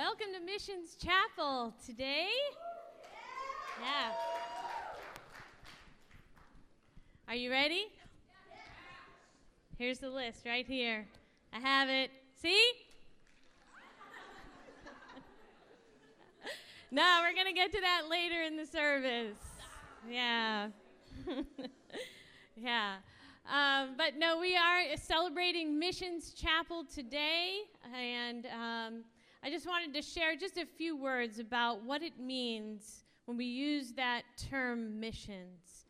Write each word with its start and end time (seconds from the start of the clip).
Welcome 0.00 0.28
to 0.32 0.40
Missions 0.40 0.96
Chapel 0.96 1.74
today. 1.84 2.30
Yeah. 3.82 4.12
Are 7.28 7.34
you 7.34 7.50
ready? 7.50 7.84
Here's 9.76 9.98
the 9.98 10.08
list 10.08 10.46
right 10.46 10.66
here. 10.66 11.06
I 11.52 11.58
have 11.58 11.90
it. 11.90 12.10
See? 12.40 12.58
no, 16.90 17.20
we're 17.20 17.34
going 17.34 17.48
to 17.48 17.52
get 17.52 17.70
to 17.72 17.80
that 17.82 18.04
later 18.08 18.42
in 18.42 18.56
the 18.56 18.64
service. 18.64 19.36
Yeah. 20.10 20.68
yeah. 22.56 22.94
Um, 23.52 23.90
but 23.98 24.16
no, 24.16 24.40
we 24.40 24.56
are 24.56 24.96
celebrating 24.96 25.78
Missions 25.78 26.32
Chapel 26.32 26.84
today, 26.84 27.64
and 27.94 28.46
um, 28.46 29.04
I 29.42 29.48
just 29.48 29.66
wanted 29.66 29.94
to 29.94 30.02
share 30.02 30.36
just 30.36 30.58
a 30.58 30.66
few 30.66 30.98
words 30.98 31.38
about 31.38 31.82
what 31.82 32.02
it 32.02 32.20
means 32.20 33.04
when 33.24 33.38
we 33.38 33.46
use 33.46 33.92
that 33.92 34.22
term 34.50 35.00
missions. 35.00 35.86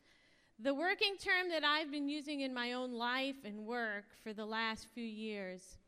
The 0.60 0.72
working 0.72 1.16
term 1.18 1.48
that 1.48 1.64
I've 1.64 1.90
been 1.90 2.08
using 2.08 2.42
in 2.42 2.54
my 2.54 2.74
own 2.74 2.92
life 2.92 3.44
and 3.44 3.66
work 3.66 4.04
for 4.22 4.32
the 4.32 4.44
last 4.44 4.86
few 4.94 5.04
years 5.04 5.78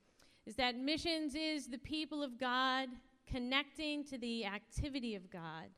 is 0.45 0.57
that 0.57 0.77
missions 0.77 1.37
is 1.37 1.69
the 1.69 1.79
people 1.79 2.21
of 2.21 2.37
God 2.37 2.89
connecting 3.31 4.03
to 4.07 4.19
the 4.19 4.45
activity 4.45 5.15
of 5.15 5.31
God 5.31 5.71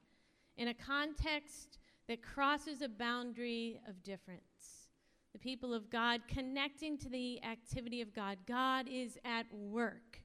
in 0.57 0.69
a 0.69 0.75
context 0.75 1.79
that 2.09 2.23
crosses 2.23 2.81
a 2.81 2.89
boundary 2.89 3.79
of 3.87 4.03
difference. 4.03 4.89
The 5.35 5.39
people 5.39 5.75
of 5.75 5.91
God 5.91 6.23
connecting 6.29 6.97
to 6.99 7.11
the 7.11 7.43
activity 7.45 8.01
of 8.01 8.15
God. 8.15 8.39
God 8.47 8.87
is 8.89 9.19
at 9.25 9.45
work 9.53 10.24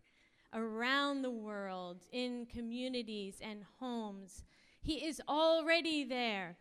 around 0.54 1.22
the 1.22 1.32
world 1.32 1.98
in 2.12 2.46
communities 2.46 3.40
and 3.42 3.64
homes. 3.80 4.44
He 4.82 5.06
is 5.06 5.22
already 5.28 6.04
there. 6.04 6.58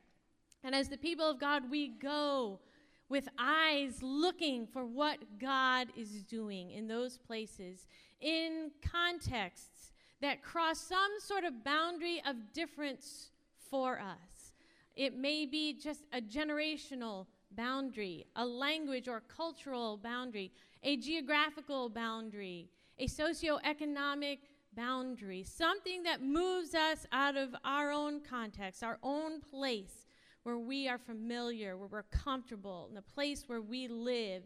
And 0.65 0.75
as 0.75 0.89
the 0.89 0.99
people 0.99 1.31
of 1.31 1.41
God, 1.41 1.71
we 1.71 1.89
go 1.89 2.61
with 3.09 3.29
eyes 3.39 4.03
looking 4.03 4.67
for 4.67 4.85
what 4.85 5.19
God 5.39 5.89
is 5.97 6.23
doing 6.23 6.71
in 6.73 6.89
those 6.89 7.17
places, 7.17 7.87
in 8.21 8.71
contexts 8.85 9.93
that 10.21 10.43
cross 10.43 10.81
some 10.81 11.13
sort 11.21 11.45
of 11.45 11.65
boundary 11.65 12.21
of 12.27 12.53
difference 12.53 13.31
for 13.71 13.99
us. 13.99 14.53
It 14.97 15.17
may 15.17 15.47
be 15.47 15.75
just 15.75 16.03
a 16.13 16.21
generational 16.21 17.27
boundary, 17.53 18.27
a 18.37 18.45
language 18.45 19.09
or 19.09 19.21
cultural 19.21 19.97
boundary, 19.97 20.53
a 20.83 20.97
geographical 20.97 21.89
boundary, 21.89 22.69
a 22.99 23.07
socioeconomic 23.07 24.39
boundary, 24.77 25.45
something 25.45 26.03
that 26.05 26.23
moves 26.23 26.75
us 26.75 27.07
out 27.13 27.37
of 27.37 27.55
our 27.65 27.91
own 27.91 28.21
context, 28.21 28.83
our 28.83 28.99
own 29.03 29.41
place 29.41 30.07
where 30.43 30.59
we 30.59 30.89
are 30.89 30.99
familiar, 30.99 31.77
where 31.77 31.89
we're 31.89 32.03
comfortable, 32.05 32.87
in 32.89 32.95
the 32.95 33.03
place 33.03 33.45
where 33.49 33.61
we 33.61 33.89
live. 33.89 34.43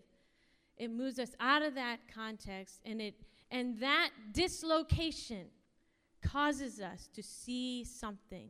It 0.77 0.91
moves 0.91 1.19
us 1.19 1.31
out 1.39 1.63
of 1.63 1.75
that 1.75 2.01
context 2.13 2.81
and 2.85 3.01
it 3.01 3.15
and 3.51 3.79
that 3.81 4.11
dislocation 4.33 5.47
causes 6.23 6.81
us 6.81 7.09
to 7.15 7.23
see 7.23 7.85
something. 7.85 8.49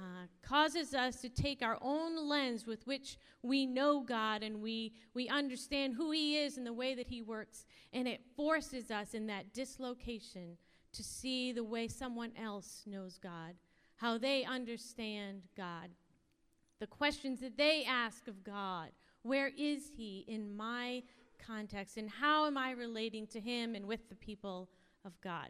Uh, 0.00 0.26
causes 0.42 0.94
us 0.94 1.20
to 1.20 1.28
take 1.28 1.60
our 1.60 1.76
own 1.80 2.28
lens 2.28 2.66
with 2.66 2.86
which 2.86 3.18
we 3.42 3.66
know 3.66 4.00
God 4.00 4.44
and 4.44 4.60
we, 4.60 4.92
we 5.12 5.28
understand 5.28 5.94
who 5.94 6.12
He 6.12 6.38
is 6.38 6.56
and 6.56 6.64
the 6.64 6.72
way 6.72 6.94
that 6.94 7.08
He 7.08 7.20
works. 7.20 7.66
And 7.92 8.06
it 8.06 8.20
forces 8.36 8.92
us 8.92 9.12
in 9.12 9.26
that 9.26 9.52
dislocation 9.52 10.56
to 10.92 11.02
see 11.02 11.50
the 11.50 11.64
way 11.64 11.88
someone 11.88 12.30
else 12.40 12.84
knows 12.86 13.18
God, 13.18 13.54
how 13.96 14.18
they 14.18 14.44
understand 14.44 15.42
God, 15.56 15.88
the 16.78 16.86
questions 16.86 17.40
that 17.40 17.56
they 17.56 17.84
ask 17.84 18.28
of 18.28 18.44
God. 18.44 18.90
Where 19.22 19.50
is 19.58 19.90
He 19.96 20.24
in 20.28 20.56
my 20.56 21.02
context? 21.44 21.96
And 21.96 22.08
how 22.08 22.46
am 22.46 22.56
I 22.56 22.70
relating 22.70 23.26
to 23.28 23.40
Him 23.40 23.74
and 23.74 23.86
with 23.86 24.08
the 24.08 24.14
people 24.14 24.68
of 25.04 25.20
God? 25.20 25.48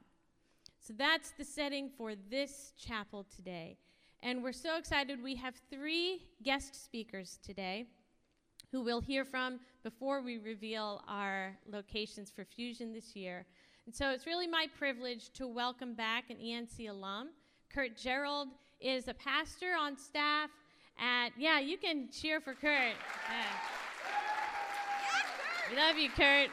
So 0.80 0.94
that's 0.96 1.32
the 1.32 1.44
setting 1.44 1.90
for 1.90 2.14
this 2.30 2.72
chapel 2.78 3.26
today. 3.34 3.76
And 4.22 4.42
we're 4.42 4.52
so 4.52 4.76
excited. 4.76 5.22
We 5.22 5.36
have 5.36 5.54
three 5.70 6.22
guest 6.42 6.84
speakers 6.84 7.38
today 7.44 7.86
who 8.72 8.82
we'll 8.82 9.00
hear 9.00 9.24
from 9.24 9.60
before 9.84 10.22
we 10.22 10.38
reveal 10.38 11.02
our 11.06 11.56
locations 11.70 12.28
for 12.28 12.44
Fusion 12.44 12.92
this 12.92 13.14
year. 13.14 13.46
And 13.86 13.94
so 13.94 14.10
it's 14.10 14.26
really 14.26 14.48
my 14.48 14.66
privilege 14.76 15.30
to 15.34 15.46
welcome 15.46 15.94
back 15.94 16.30
an 16.30 16.36
ENC 16.36 16.90
alum. 16.90 17.28
Kurt 17.72 17.96
Gerald 17.96 18.48
is 18.80 19.06
a 19.06 19.14
pastor 19.14 19.74
on 19.78 19.96
staff 19.96 20.50
at, 20.98 21.30
yeah, 21.38 21.60
you 21.60 21.78
can 21.78 22.08
cheer 22.10 22.40
for 22.40 22.54
Kurt. 22.54 22.94
Yeah. 23.30 23.44
We 25.70 25.76
love 25.76 25.96
you, 25.96 26.10
Kurt. 26.10 26.50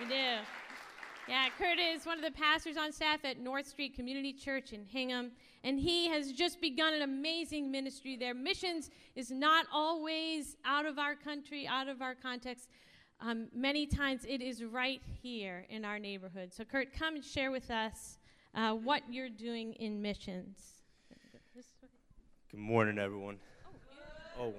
We 0.00 0.08
do. 0.08 0.38
Yeah, 1.28 1.48
Kurt 1.58 1.78
is 1.78 2.06
one 2.06 2.16
of 2.16 2.24
the 2.24 2.30
pastors 2.30 2.78
on 2.78 2.90
staff 2.90 3.22
at 3.22 3.38
North 3.38 3.66
Street 3.66 3.94
Community 3.94 4.32
Church 4.32 4.72
in 4.72 4.86
Hingham, 4.86 5.30
and 5.62 5.78
he 5.78 6.08
has 6.08 6.32
just 6.32 6.58
begun 6.58 6.94
an 6.94 7.02
amazing 7.02 7.70
ministry 7.70 8.16
there. 8.16 8.32
Missions 8.32 8.88
is 9.14 9.30
not 9.30 9.66
always 9.70 10.56
out 10.64 10.86
of 10.86 10.98
our 10.98 11.14
country, 11.14 11.66
out 11.66 11.86
of 11.86 12.00
our 12.00 12.14
context. 12.14 12.70
Um, 13.20 13.48
many 13.54 13.84
times 13.86 14.24
it 14.26 14.40
is 14.40 14.64
right 14.64 15.02
here 15.20 15.66
in 15.68 15.84
our 15.84 15.98
neighborhood. 15.98 16.54
So, 16.54 16.64
Kurt, 16.64 16.94
come 16.94 17.16
and 17.16 17.24
share 17.24 17.50
with 17.50 17.70
us 17.70 18.16
uh, 18.54 18.72
what 18.72 19.02
you're 19.10 19.28
doing 19.28 19.74
in 19.74 20.00
missions. 20.00 20.56
Good 22.50 22.60
morning, 22.60 22.98
everyone. 22.98 23.36
Oh, 24.40 24.54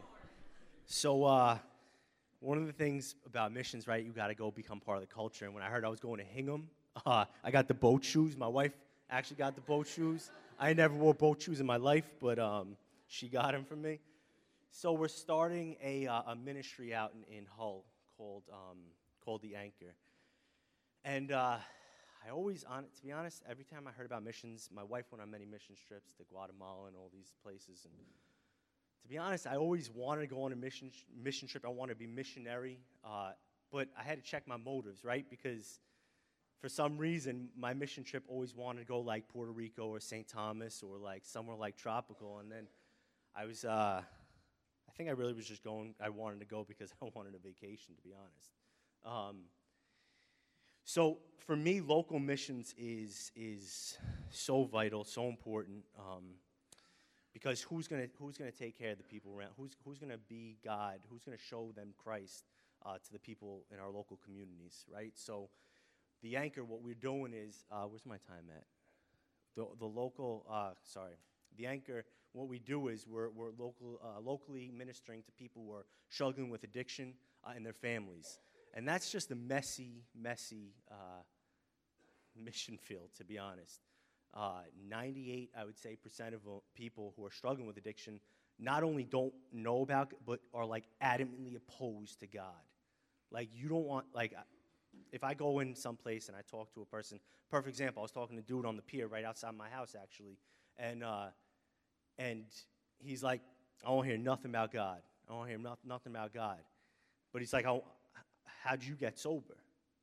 so 0.86 1.24
uh, 1.24 1.58
one 2.40 2.58
of 2.58 2.68
the 2.68 2.74
things 2.74 3.16
about 3.26 3.52
missions, 3.52 3.88
right? 3.88 4.04
You 4.04 4.12
got 4.12 4.28
to 4.28 4.36
go 4.36 4.52
become 4.52 4.80
part 4.80 4.98
of 4.98 5.02
the 5.02 5.14
culture. 5.14 5.46
And 5.46 5.54
when 5.54 5.64
I 5.64 5.68
heard 5.68 5.84
I 5.84 5.90
was 5.90 6.00
going 6.00 6.20
to 6.20 6.26
Hingham, 6.26 6.70
uh, 7.06 7.26
I 7.44 7.52
got 7.52 7.68
the 7.68 7.74
boat 7.74 8.04
shoes. 8.04 8.38
My 8.38 8.48
wife 8.48 8.74
actually 9.10 9.38
got 9.38 9.56
the 9.56 9.62
boat 9.62 9.88
shoes. 9.88 10.32
I 10.60 10.74
never 10.74 10.94
wore 10.94 11.14
boat 11.14 11.42
shoes 11.42 11.60
in 11.60 11.66
my 11.66 11.78
life, 11.78 12.10
but 12.20 12.40
um, 12.40 12.76
she 13.08 13.28
got 13.28 13.52
them 13.54 13.66
for 13.66 13.76
me. 13.76 14.00
So 14.72 14.94
we're 14.94 15.08
starting 15.08 15.78
a, 15.84 16.08
uh, 16.08 16.22
a 16.28 16.36
ministry 16.36 16.94
out 16.94 17.14
in, 17.14 17.38
in 17.38 17.46
Hull 17.58 17.84
called 18.18 18.44
um, 18.52 18.78
called 19.24 19.42
the 19.42 19.56
Anchor. 19.56 19.96
And 21.04 21.32
uh, 21.32 21.58
I 22.26 22.30
always, 22.32 22.64
on 22.66 22.84
to 22.84 23.02
be 23.02 23.12
honest, 23.12 23.44
every 23.50 23.64
time 23.64 23.88
I 23.88 23.92
heard 23.92 24.06
about 24.06 24.24
missions, 24.24 24.70
my 24.74 24.84
wife 24.84 25.06
went 25.12 25.22
on 25.22 25.32
many 25.32 25.46
mission 25.46 25.76
trips 25.88 26.14
to 26.14 26.24
Guatemala 26.24 26.88
and 26.88 26.96
all 26.96 27.10
these 27.14 27.34
places. 27.44 27.86
And 27.86 27.94
to 29.02 29.08
be 29.08 29.18
honest, 29.18 29.48
I 29.48 29.56
always 29.56 29.90
wanted 29.90 30.22
to 30.22 30.28
go 30.28 30.44
on 30.44 30.52
a 30.52 30.56
mission 30.56 30.92
mission 31.24 31.48
trip. 31.48 31.66
I 31.66 31.70
wanted 31.70 31.94
to 31.94 32.00
be 32.00 32.08
missionary, 32.08 32.80
uh, 33.04 33.32
but 33.72 33.88
I 33.98 34.04
had 34.04 34.24
to 34.24 34.30
check 34.30 34.48
my 34.48 34.58
motives, 34.58 35.04
right? 35.04 35.26
Because 35.30 35.80
for 36.60 36.70
some 36.70 36.98
reason, 36.98 37.50
my 37.58 37.74
mission 37.74 38.04
trip 38.04 38.24
always 38.28 38.56
wanted 38.56 38.80
to 38.82 38.86
go 38.86 39.00
like 39.00 39.28
Puerto 39.30 39.52
Rico 39.52 39.88
or 39.88 40.00
St. 40.00 40.28
Thomas 40.28 40.84
or 40.84 40.98
like 40.98 41.26
somewhere 41.26 41.56
like 41.56 41.78
tropical. 41.78 42.40
And 42.40 42.52
then 42.52 42.68
I 43.36 43.46
was. 43.46 43.66
Uh, 43.66 44.02
I 44.90 44.92
think 44.92 45.10
I 45.10 45.14
really 45.14 45.34
was 45.34 45.46
just 45.46 45.64
going, 45.64 45.94
I 46.02 46.10
wanted 46.10 46.40
to 46.40 46.46
go 46.46 46.66
because 46.68 46.92
I 47.02 47.08
wanted 47.14 47.36
a 47.36 47.38
vacation, 47.38 47.96
to 47.96 48.02
be 48.02 48.14
honest. 48.14 48.52
Um, 49.06 49.44
so 50.84 51.20
for 51.38 51.56
me, 51.56 51.80
local 51.80 52.20
missions 52.20 52.74
is, 52.78 53.32
is 53.36 53.98
so 54.32 54.64
vital, 54.64 55.04
so 55.04 55.28
important, 55.28 55.84
um, 55.98 56.24
because 57.34 57.62
who's 57.62 57.88
going 57.88 58.10
who's 58.20 58.38
gonna 58.38 58.52
take 58.52 58.78
care 58.78 58.92
of 58.92 58.98
the 58.98 59.04
people 59.04 59.34
around? 59.38 59.52
Who's, 59.58 59.76
who's 59.86 60.00
going 60.00 60.12
to 60.12 60.18
be 60.18 60.58
God? 60.64 61.00
Who's 61.10 61.24
going 61.24 61.38
to 61.38 61.44
show 61.44 61.72
them 61.76 61.94
Christ 61.98 62.46
uh, 62.86 62.96
to 62.96 63.12
the 63.12 63.20
people 63.20 63.64
in 63.72 63.80
our 63.80 63.90
local 63.90 64.20
communities, 64.24 64.86
right? 64.94 65.12
So 65.16 65.50
the 66.22 66.36
anchor, 66.36 66.64
what 66.64 66.82
we're 66.82 66.96
doing 66.96 67.34
is, 67.34 67.64
uh, 67.72 67.84
where's 67.84 68.06
my 68.06 68.18
time 68.18 68.46
at? 68.56 68.64
The, 69.56 69.68
the 69.80 69.86
local, 69.86 70.46
uh, 70.50 70.72
sorry, 70.84 71.14
the 71.58 71.66
anchor, 71.66 72.06
what 72.34 72.48
we 72.48 72.60
do 72.60 72.88
is 72.90 73.08
we're, 73.08 73.30
we're 73.30 73.52
local, 73.58 74.00
uh, 74.04 74.20
locally 74.22 74.72
ministering 74.76 75.24
to 75.24 75.32
people 75.32 75.64
who 75.66 75.74
are 75.74 75.86
struggling 76.10 76.50
with 76.50 76.64
addiction 76.64 77.14
uh, 77.46 77.52
and 77.56 77.66
their 77.66 77.74
families. 77.74 78.40
And 78.74 78.88
that's 78.88 79.12
just 79.12 79.32
a 79.32 79.36
messy, 79.36 80.04
messy 80.16 80.74
uh, 80.92 81.24
mission 82.44 82.78
field, 82.78 83.10
to 83.18 83.24
be 83.24 83.38
honest. 83.38 83.82
Uh, 84.34 84.62
98, 84.88 85.50
I 85.58 85.66
would 85.66 85.78
say, 85.78 85.96
percent 85.96 86.36
of 86.36 86.42
people 86.76 87.14
who 87.18 87.26
are 87.26 87.32
struggling 87.32 87.66
with 87.68 87.78
addiction 87.78 88.20
not 88.60 88.84
only 88.84 89.04
don't 89.04 89.34
know 89.52 89.82
about, 89.82 90.14
but 90.26 90.40
are 90.54 90.66
like 90.66 90.84
adamantly 91.02 91.56
opposed 91.56 92.20
to 92.20 92.28
God. 92.28 92.44
Like, 93.32 93.50
you 93.54 93.70
don't 93.70 93.86
want, 93.86 94.08
like, 94.14 94.34
if 95.12 95.24
I 95.24 95.34
go 95.34 95.60
in 95.60 95.76
someplace 95.76 96.28
and 96.28 96.38
I 96.38 96.42
talk 96.50 96.74
to 96.74 96.82
a 96.82 96.86
person, 96.86 97.20
perfect 97.50 97.70
example, 97.70 98.02
I 98.02 98.04
was 98.04 98.12
talking 98.12 98.36
to 98.38 98.42
a 98.42 98.46
dude 98.46 98.66
on 98.66 98.76
the 98.76 98.82
pier 98.82 99.08
right 99.08 99.24
outside 99.24 99.56
my 99.56 99.70
house, 99.70 99.96
actually, 100.00 100.38
and, 100.78 101.04
uh, 101.04 101.28
and 102.18 102.46
he's 103.00 103.24
like, 103.24 103.42
I 103.86 103.90
don't 103.90 104.06
hear 104.06 104.18
nothing 104.18 104.52
about 104.52 104.72
God. 104.72 105.02
I 105.30 105.34
don't 105.34 105.48
hear 105.48 105.58
no- 105.58 105.78
nothing 105.86 106.12
about 106.12 106.34
God. 106.34 106.60
But 107.32 107.42
he's 107.42 107.54
like, 107.54 107.66
how'd 108.64 108.84
you 108.84 108.96
get 108.96 109.18
sober? 109.18 109.56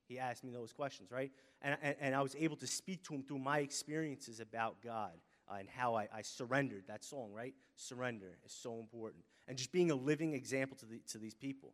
He 0.08 0.18
asked 0.18 0.44
me 0.44 0.52
those 0.52 0.72
questions, 0.72 1.10
right? 1.10 1.32
And, 1.62 1.76
and, 1.82 1.96
and 2.00 2.14
I 2.14 2.22
was 2.22 2.36
able 2.38 2.56
to 2.56 2.66
speak 2.66 3.02
to 3.04 3.14
him 3.14 3.22
through 3.22 3.38
my 3.38 3.58
experiences 3.58 4.40
about 4.40 4.76
God 4.82 5.12
uh, 5.50 5.56
and 5.58 5.68
how 5.68 5.94
I, 5.96 6.08
I 6.14 6.22
surrendered. 6.22 6.84
That 6.86 7.04
song, 7.04 7.32
right? 7.32 7.54
Surrender 7.74 8.38
is 8.44 8.52
so 8.52 8.78
important. 8.78 9.24
And 9.48 9.58
just 9.58 9.72
being 9.72 9.90
a 9.90 9.94
living 9.94 10.34
example 10.34 10.76
to, 10.78 10.86
the, 10.86 11.00
to 11.12 11.18
these 11.18 11.34
people. 11.34 11.72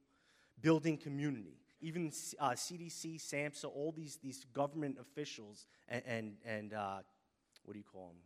Building 0.60 0.96
community. 0.96 1.58
Even 1.80 2.12
uh, 2.38 2.50
CDC, 2.50 3.20
SAMHSA, 3.20 3.64
all 3.64 3.92
these, 3.94 4.18
these 4.22 4.44
government 4.52 4.96
officials 5.00 5.66
and, 5.88 6.02
and, 6.06 6.32
and 6.46 6.72
uh, 6.72 6.98
what 7.64 7.74
do 7.74 7.78
you 7.78 7.84
call 7.84 8.08
them? 8.08 8.16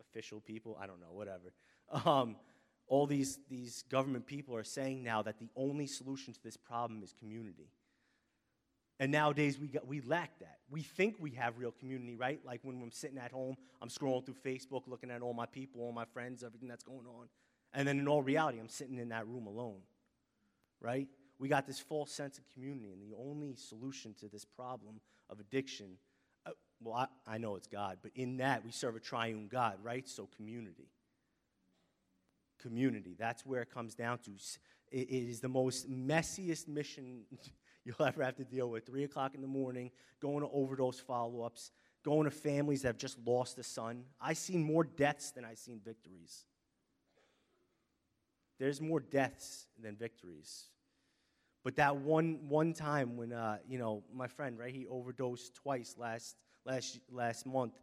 Official 0.00 0.40
people? 0.40 0.76
I 0.80 0.86
don't 0.86 1.00
know, 1.00 1.12
whatever. 1.12 1.52
Um, 2.04 2.36
all 2.88 3.06
these, 3.06 3.38
these 3.48 3.84
government 3.90 4.26
people 4.26 4.54
are 4.54 4.64
saying 4.64 5.02
now 5.02 5.22
that 5.22 5.38
the 5.38 5.48
only 5.56 5.86
solution 5.86 6.32
to 6.32 6.42
this 6.42 6.56
problem 6.56 7.02
is 7.02 7.12
community. 7.12 7.68
And 8.98 9.12
nowadays 9.12 9.58
we, 9.58 9.68
got, 9.68 9.86
we 9.86 10.00
lack 10.00 10.38
that. 10.38 10.58
We 10.70 10.80
think 10.80 11.16
we 11.18 11.30
have 11.32 11.58
real 11.58 11.70
community, 11.72 12.16
right? 12.16 12.40
Like 12.44 12.60
when 12.62 12.80
I'm 12.82 12.90
sitting 12.90 13.18
at 13.18 13.30
home, 13.30 13.56
I'm 13.82 13.88
scrolling 13.88 14.24
through 14.24 14.36
Facebook, 14.44 14.82
looking 14.86 15.10
at 15.10 15.20
all 15.20 15.34
my 15.34 15.46
people, 15.46 15.82
all 15.82 15.92
my 15.92 16.06
friends, 16.06 16.42
everything 16.42 16.68
that's 16.68 16.82
going 16.82 17.06
on. 17.06 17.28
And 17.74 17.86
then 17.86 17.98
in 17.98 18.08
all 18.08 18.22
reality, 18.22 18.58
I'm 18.58 18.68
sitting 18.68 18.98
in 18.98 19.10
that 19.10 19.26
room 19.26 19.46
alone, 19.46 19.80
right? 20.80 21.08
We 21.38 21.48
got 21.48 21.66
this 21.66 21.78
false 21.78 22.10
sense 22.10 22.38
of 22.38 22.44
community, 22.54 22.90
and 22.90 23.02
the 23.02 23.14
only 23.16 23.54
solution 23.54 24.14
to 24.20 24.28
this 24.28 24.46
problem 24.46 25.00
of 25.28 25.40
addiction, 25.40 25.98
uh, 26.46 26.52
well, 26.82 26.94
I, 27.26 27.34
I 27.34 27.38
know 27.38 27.56
it's 27.56 27.66
God, 27.66 27.98
but 28.02 28.12
in 28.14 28.38
that 28.38 28.64
we 28.64 28.70
serve 28.70 28.96
a 28.96 29.00
triune 29.00 29.48
God, 29.48 29.76
right? 29.82 30.08
So 30.08 30.26
community. 30.36 30.88
Community, 32.58 33.14
that's 33.18 33.44
where 33.44 33.60
it 33.60 33.70
comes 33.70 33.94
down 33.94 34.18
to. 34.20 34.30
It 34.90 35.10
is 35.10 35.40
the 35.40 35.48
most 35.48 35.90
messiest 35.90 36.66
mission 36.66 37.24
you'll 37.86 38.06
ever 38.06 38.22
have 38.22 38.36
to 38.36 38.44
deal 38.44 38.68
with. 38.68 38.84
Three 38.84 39.04
o'clock 39.04 39.34
in 39.34 39.40
the 39.40 39.46
morning, 39.46 39.90
going 40.20 40.40
to 40.40 40.50
overdose 40.52 40.98
follow 40.98 41.42
ups, 41.42 41.70
going 42.04 42.24
to 42.24 42.30
families 42.30 42.82
that 42.82 42.88
have 42.88 42.98
just 42.98 43.16
lost 43.24 43.56
a 43.58 43.62
son. 43.62 44.04
I've 44.20 44.38
seen 44.38 44.62
more 44.62 44.84
deaths 44.84 45.30
than 45.30 45.44
I've 45.44 45.58
seen 45.58 45.80
victories. 45.84 46.44
There's 48.58 48.80
more 48.80 49.00
deaths 49.00 49.66
than 49.80 49.96
victories. 49.96 50.64
But 51.62 51.76
that 51.76 51.96
one, 51.96 52.48
one 52.48 52.72
time 52.72 53.16
when, 53.16 53.32
uh, 53.32 53.58
you 53.68 53.78
know, 53.78 54.02
my 54.14 54.28
friend, 54.28 54.58
right, 54.58 54.72
he 54.72 54.86
overdosed 54.86 55.54
twice 55.54 55.94
last, 55.98 56.36
last, 56.64 56.98
last 57.10 57.46
month. 57.46 57.74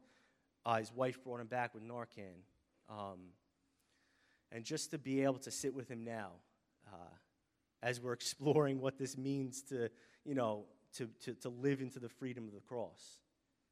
Uh, 0.66 0.78
his 0.78 0.92
wife 0.94 1.24
brought 1.24 1.42
him 1.42 1.48
back 1.48 1.74
with 1.74 1.84
Narcan. 1.84 2.44
Um, 2.90 3.20
and 4.52 4.64
just 4.64 4.92
to 4.92 4.98
be 4.98 5.24
able 5.24 5.40
to 5.40 5.52
sit 5.52 5.74
with 5.74 5.90
him 5.90 6.04
now, 6.04 6.32
uh, 6.88 7.16
as 7.84 8.00
we're 8.02 8.14
exploring 8.14 8.80
what 8.80 8.98
this 8.98 9.18
means 9.18 9.62
to, 9.64 9.90
you 10.26 10.34
know, 10.34 10.66
to, 10.96 11.10
to, 11.22 11.34
to 11.36 11.50
live 11.50 11.82
into 11.82 12.00
the 12.00 12.10
freedom 12.10 12.48
of 12.48 12.54
the 12.54 12.62
cross. 12.62 13.20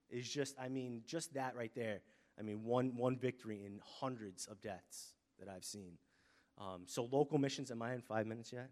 Is 0.10 0.30
just, 0.30 0.56
I 0.60 0.68
mean, 0.68 1.04
just 1.08 1.34
that 1.36 1.56
right 1.56 1.72
there. 1.74 2.02
I 2.38 2.42
mean, 2.42 2.64
one, 2.64 2.96
one 2.98 3.18
victory 3.18 3.64
in 3.66 3.80
hundreds 4.00 4.46
of 4.48 4.62
deaths 4.62 5.14
that 5.40 5.48
I've 5.48 5.64
seen. 5.64 5.94
Um, 6.58 6.82
so, 6.86 7.08
local 7.12 7.38
missions, 7.38 7.72
am 7.72 7.82
I 7.82 7.94
in 7.94 8.02
five 8.02 8.28
minutes 8.28 8.52
yet? 8.52 8.70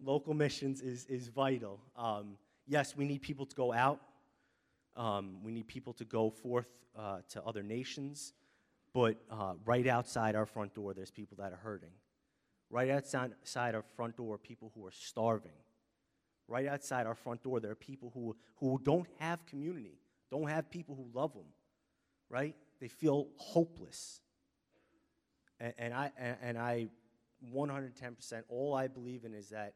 Local 0.00 0.32
missions 0.32 0.80
is, 0.80 1.04
is 1.06 1.26
vital. 1.28 1.80
Um, 1.96 2.36
yes, 2.68 2.96
we 2.96 3.04
need 3.04 3.20
people 3.20 3.46
to 3.46 3.56
go 3.56 3.72
out, 3.72 4.00
um, 4.96 5.38
we 5.42 5.50
need 5.50 5.66
people 5.66 5.92
to 5.94 6.04
go 6.04 6.30
forth 6.30 6.68
uh, 6.96 7.18
to 7.30 7.42
other 7.42 7.64
nations, 7.64 8.32
but 8.94 9.16
uh, 9.30 9.54
right 9.64 9.86
outside 9.86 10.36
our 10.36 10.46
front 10.46 10.74
door, 10.74 10.94
there's 10.94 11.10
people 11.10 11.36
that 11.40 11.52
are 11.52 11.60
hurting. 11.62 11.90
Right 12.70 12.90
outside 12.90 13.74
our 13.74 13.82
front 13.96 14.16
door 14.16 14.34
are 14.34 14.38
people 14.38 14.70
who 14.74 14.86
are 14.86 14.92
starving. 14.92 15.52
Right 16.46 16.66
outside 16.66 17.06
our 17.06 17.14
front 17.14 17.42
door, 17.42 17.60
there 17.60 17.70
are 17.70 17.76
people 17.76 18.10
who, 18.14 18.36
who 18.56 18.80
don't 18.82 19.06
have 19.18 19.44
community, 19.46 19.98
don't 20.30 20.48
have 20.48 20.70
people 20.70 20.94
who 20.94 21.06
love 21.18 21.32
them, 21.34 21.46
right? 22.30 22.54
They 22.80 22.88
feel 22.88 23.28
hopeless. 23.36 24.20
And, 25.60 25.74
and 25.78 25.94
I, 25.94 26.10
and, 26.42 26.58
I 26.58 26.88
110%, 27.54 28.42
all 28.48 28.74
I 28.74 28.86
believe 28.86 29.24
in 29.24 29.34
is 29.34 29.50
that 29.50 29.74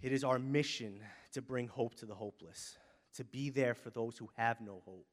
it 0.00 0.12
is 0.12 0.24
our 0.24 0.38
mission 0.38 1.00
to 1.32 1.42
bring 1.42 1.66
hope 1.68 1.94
to 1.96 2.06
the 2.06 2.14
hopeless, 2.14 2.78
to 3.16 3.24
be 3.24 3.50
there 3.50 3.74
for 3.74 3.90
those 3.90 4.16
who 4.16 4.30
have 4.36 4.60
no 4.60 4.82
hope, 4.86 5.06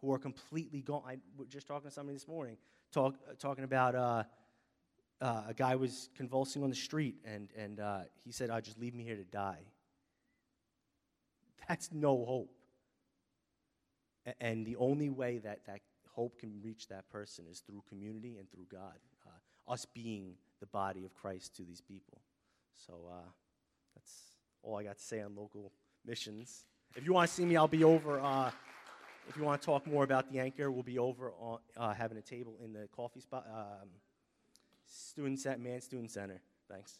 who 0.00 0.12
are 0.12 0.18
completely 0.18 0.80
gone. 0.80 1.02
I 1.06 1.18
was 1.36 1.48
just 1.48 1.66
talking 1.66 1.90
to 1.90 1.94
somebody 1.94 2.14
this 2.16 2.28
morning, 2.28 2.56
talk, 2.92 3.14
talking 3.38 3.64
about. 3.64 3.94
Uh, 3.94 4.22
uh, 5.20 5.42
a 5.48 5.54
guy 5.54 5.76
was 5.76 6.10
convulsing 6.16 6.62
on 6.62 6.70
the 6.70 6.76
street, 6.76 7.16
and, 7.24 7.48
and 7.56 7.80
uh, 7.80 8.00
he 8.24 8.32
said, 8.32 8.50
oh, 8.50 8.60
just 8.60 8.78
leave 8.78 8.94
me 8.94 9.04
here 9.04 9.16
to 9.16 9.24
die. 9.24 9.60
That's 11.68 11.90
no 11.92 12.24
hope. 12.24 12.50
A- 14.26 14.42
and 14.42 14.66
the 14.66 14.76
only 14.76 15.08
way 15.08 15.38
that 15.38 15.64
that 15.66 15.80
hope 16.14 16.38
can 16.38 16.60
reach 16.62 16.88
that 16.88 17.08
person 17.10 17.44
is 17.50 17.60
through 17.60 17.82
community 17.88 18.36
and 18.38 18.50
through 18.50 18.66
God, 18.70 18.98
uh, 19.26 19.72
us 19.72 19.84
being 19.84 20.34
the 20.60 20.66
body 20.66 21.04
of 21.04 21.14
Christ 21.14 21.54
to 21.56 21.62
these 21.62 21.80
people. 21.80 22.20
So 22.74 22.94
uh, 23.10 23.28
that's 23.94 24.12
all 24.62 24.76
I 24.76 24.82
got 24.82 24.98
to 24.98 25.04
say 25.04 25.20
on 25.20 25.34
local 25.34 25.72
missions. 26.04 26.64
If 26.94 27.04
you 27.04 27.12
want 27.12 27.28
to 27.28 27.34
see 27.34 27.44
me, 27.44 27.56
I'll 27.56 27.68
be 27.68 27.84
over. 27.84 28.20
Uh, 28.20 28.50
if 29.28 29.36
you 29.36 29.42
want 29.42 29.60
to 29.60 29.66
talk 29.66 29.86
more 29.86 30.04
about 30.04 30.30
the 30.32 30.38
anchor, 30.38 30.70
we'll 30.70 30.82
be 30.82 30.98
over 30.98 31.32
on, 31.38 31.58
uh, 31.76 31.92
having 31.92 32.16
a 32.16 32.22
table 32.22 32.56
in 32.64 32.72
the 32.72 32.88
coffee 32.94 33.20
spot. 33.20 33.46
Um, 33.52 33.88
Student 34.86 35.40
Center, 35.40 35.58
Mann 35.58 35.80
Student 35.80 36.10
Center. 36.10 36.40
Thanks. 36.70 36.98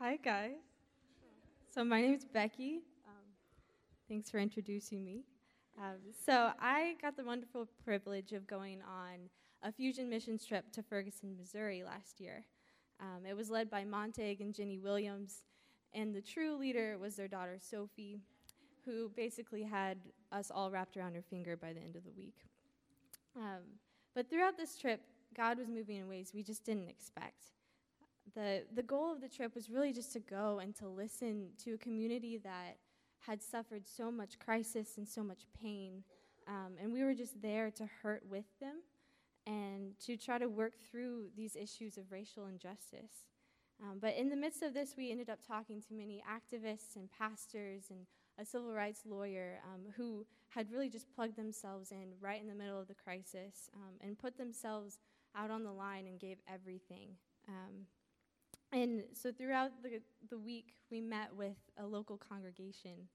Hi, 0.00 0.16
guys. 0.16 0.52
So, 1.70 1.84
my 1.84 2.00
name 2.00 2.14
is 2.14 2.24
Becky. 2.24 2.82
Um, 3.06 3.24
thanks 4.08 4.30
for 4.30 4.38
introducing 4.38 5.04
me. 5.04 5.24
Um, 5.76 5.96
so, 6.24 6.52
I 6.60 6.94
got 7.02 7.16
the 7.16 7.24
wonderful 7.24 7.68
privilege 7.84 8.32
of 8.32 8.46
going 8.46 8.80
on 8.82 9.28
a 9.62 9.72
fusion 9.72 10.08
missions 10.08 10.46
trip 10.46 10.70
to 10.72 10.82
Ferguson, 10.82 11.36
Missouri 11.36 11.82
last 11.82 12.20
year. 12.20 12.44
Um, 13.00 13.26
it 13.26 13.36
was 13.36 13.50
led 13.50 13.70
by 13.70 13.84
Montague 13.84 14.44
and 14.44 14.54
Jenny 14.54 14.78
Williams, 14.78 15.44
and 15.92 16.14
the 16.14 16.22
true 16.22 16.56
leader 16.56 16.96
was 16.98 17.16
their 17.16 17.28
daughter, 17.28 17.58
Sophie 17.60 18.20
who 18.88 19.10
basically 19.14 19.62
had 19.62 19.98
us 20.32 20.50
all 20.54 20.70
wrapped 20.70 20.96
around 20.96 21.14
her 21.14 21.22
finger 21.22 21.56
by 21.56 21.72
the 21.72 21.80
end 21.80 21.94
of 21.94 22.04
the 22.04 22.12
week. 22.16 22.46
Um, 23.36 23.62
but 24.14 24.30
throughout 24.30 24.56
this 24.56 24.78
trip, 24.78 25.00
God 25.36 25.58
was 25.58 25.68
moving 25.68 25.96
in 25.96 26.08
ways 26.08 26.32
we 26.34 26.42
just 26.42 26.64
didn't 26.64 26.88
expect. 26.88 27.52
The, 28.34 28.62
the 28.74 28.82
goal 28.82 29.12
of 29.12 29.20
the 29.20 29.28
trip 29.28 29.54
was 29.54 29.68
really 29.68 29.92
just 29.92 30.12
to 30.14 30.20
go 30.20 30.60
and 30.60 30.74
to 30.76 30.88
listen 30.88 31.48
to 31.64 31.74
a 31.74 31.78
community 31.78 32.38
that 32.38 32.78
had 33.20 33.42
suffered 33.42 33.86
so 33.86 34.10
much 34.10 34.38
crisis 34.38 34.96
and 34.96 35.06
so 35.06 35.22
much 35.22 35.46
pain. 35.62 36.02
Um, 36.46 36.72
and 36.80 36.92
we 36.92 37.04
were 37.04 37.14
just 37.14 37.40
there 37.42 37.70
to 37.72 37.86
hurt 38.02 38.22
with 38.28 38.46
them 38.60 38.76
and 39.46 39.98
to 40.06 40.16
try 40.16 40.38
to 40.38 40.48
work 40.48 40.74
through 40.90 41.26
these 41.36 41.56
issues 41.56 41.98
of 41.98 42.10
racial 42.10 42.46
injustice. 42.46 43.26
Um, 43.82 43.98
but 44.00 44.16
in 44.16 44.28
the 44.28 44.36
midst 44.36 44.62
of 44.62 44.74
this, 44.74 44.94
we 44.96 45.10
ended 45.10 45.30
up 45.30 45.38
talking 45.46 45.80
to 45.82 45.94
many 45.94 46.22
activists 46.28 46.96
and 46.96 47.08
pastors 47.16 47.84
and 47.90 48.06
a 48.38 48.44
civil 48.44 48.72
rights 48.72 49.02
lawyer 49.04 49.60
um, 49.64 49.92
who 49.96 50.26
had 50.50 50.70
really 50.70 50.88
just 50.88 51.12
plugged 51.14 51.36
themselves 51.36 51.90
in 51.90 52.12
right 52.20 52.40
in 52.40 52.48
the 52.48 52.54
middle 52.54 52.80
of 52.80 52.88
the 52.88 52.94
crisis 52.94 53.70
um, 53.74 53.94
and 54.00 54.18
put 54.18 54.38
themselves 54.38 54.98
out 55.36 55.50
on 55.50 55.64
the 55.64 55.72
line 55.72 56.06
and 56.06 56.18
gave 56.18 56.38
everything. 56.52 57.10
Um, 57.48 57.86
and 58.72 59.02
so 59.14 59.32
throughout 59.32 59.70
the, 59.82 60.00
the 60.30 60.38
week, 60.38 60.74
we 60.90 61.00
met 61.00 61.34
with 61.36 61.56
a 61.78 61.86
local 61.86 62.16
congregation. 62.16 63.08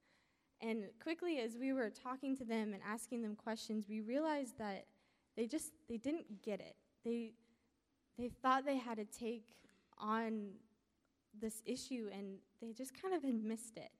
And 0.60 0.84
quickly, 1.02 1.38
as 1.38 1.56
we 1.58 1.72
were 1.72 1.90
talking 1.90 2.36
to 2.36 2.44
them 2.44 2.72
and 2.72 2.82
asking 2.88 3.22
them 3.22 3.36
questions, 3.36 3.86
we 3.88 4.00
realized 4.00 4.58
that 4.58 4.86
they 5.36 5.46
just 5.46 5.72
they 5.88 5.96
didn't 5.96 6.42
get 6.42 6.60
it. 6.60 6.76
They 7.04 7.32
they 8.18 8.28
thought 8.28 8.64
they 8.64 8.78
had 8.78 8.98
a 8.98 9.04
take 9.04 9.56
on 9.98 10.50
this 11.40 11.62
issue, 11.66 12.08
and 12.12 12.38
they 12.62 12.72
just 12.72 13.00
kind 13.00 13.14
of 13.14 13.22
had 13.22 13.34
missed 13.34 13.76
it. 13.76 13.90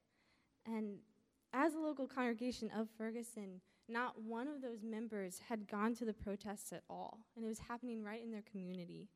And 0.66 0.98
as 1.54 1.74
a 1.74 1.78
local 1.78 2.06
congregation 2.06 2.70
of 2.76 2.88
Ferguson, 2.98 3.60
not 3.88 4.20
one 4.20 4.48
of 4.48 4.60
those 4.60 4.82
members 4.82 5.40
had 5.48 5.68
gone 5.68 5.94
to 5.94 6.04
the 6.04 6.12
protests 6.12 6.72
at 6.72 6.82
all, 6.90 7.20
and 7.36 7.44
it 7.44 7.48
was 7.48 7.60
happening 7.60 8.02
right 8.02 8.22
in 8.22 8.30
their 8.30 8.44
community. 8.50 9.08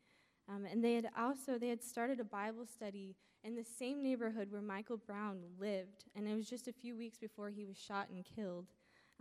Um, 0.49 0.65
and 0.65 0.83
they 0.83 0.95
had 0.95 1.09
also 1.19 1.59
they 1.59 1.69
had 1.69 1.83
started 1.83 2.21
a 2.21 2.25
Bible 2.25 2.65
study 2.65 3.17
in 3.45 3.55
the 3.55 3.65
same 3.65 4.03
neighborhood 4.03 4.51
where 4.51 4.63
Michael 4.63 4.97
Brown 4.97 5.43
lived, 5.59 6.05
and 6.15 6.29
it 6.29 6.35
was 6.35 6.49
just 6.49 6.69
a 6.69 6.73
few 6.73 6.97
weeks 6.97 7.19
before 7.19 7.51
he 7.51 7.65
was 7.65 7.77
shot 7.77 8.09
and 8.11 8.25
killed. 8.25 8.67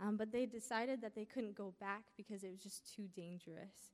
Um, 0.00 0.16
but 0.16 0.30
they 0.30 0.46
decided 0.46 1.00
that 1.02 1.14
they 1.14 1.24
couldn't 1.24 1.56
go 1.56 1.74
back 1.80 2.04
because 2.16 2.44
it 2.44 2.50
was 2.50 2.60
just 2.60 2.94
too 2.94 3.08
dangerous. 3.16 3.92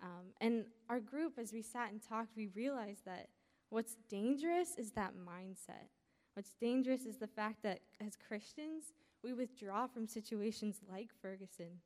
Um, 0.00 0.32
and 0.40 0.64
our 0.88 1.00
group, 1.00 1.38
as 1.38 1.52
we 1.52 1.62
sat 1.62 1.90
and 1.90 2.00
talked, 2.00 2.36
we 2.36 2.48
realized 2.54 3.04
that 3.06 3.28
what's 3.70 3.96
dangerous 4.08 4.76
is 4.78 4.92
that 4.92 5.14
mindset. 5.14 5.88
What's 6.34 6.54
dangerous 6.54 7.04
is 7.04 7.18
the 7.18 7.26
fact 7.26 7.62
that 7.62 7.80
as 8.00 8.16
Christians, 8.16 8.94
we 9.22 9.32
withdraw 9.32 9.86
from 9.86 10.06
situations 10.06 10.80
like 10.90 11.10
Ferguson. 11.20 11.80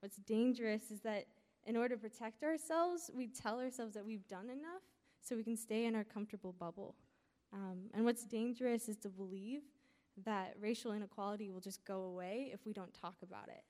What's 0.00 0.16
dangerous 0.16 0.90
is 0.90 1.00
that 1.02 1.26
in 1.64 1.76
order 1.76 1.94
to 1.94 2.00
protect 2.00 2.42
ourselves, 2.42 3.10
we 3.14 3.28
tell 3.28 3.60
ourselves 3.60 3.94
that 3.94 4.04
we've 4.04 4.26
done 4.26 4.50
enough 4.50 4.82
so 5.20 5.36
we 5.36 5.44
can 5.44 5.56
stay 5.56 5.84
in 5.84 5.94
our 5.94 6.02
comfortable 6.02 6.52
bubble. 6.52 6.96
Um, 7.52 7.90
and 7.94 8.04
what's 8.04 8.24
dangerous 8.24 8.88
is 8.88 8.96
to 8.98 9.08
believe 9.08 9.62
that 10.24 10.54
racial 10.60 10.92
inequality 10.92 11.50
will 11.50 11.60
just 11.60 11.84
go 11.84 12.02
away 12.02 12.50
if 12.52 12.66
we 12.66 12.72
don't 12.72 12.92
talk 12.92 13.16
about 13.22 13.48
it. 13.48 13.62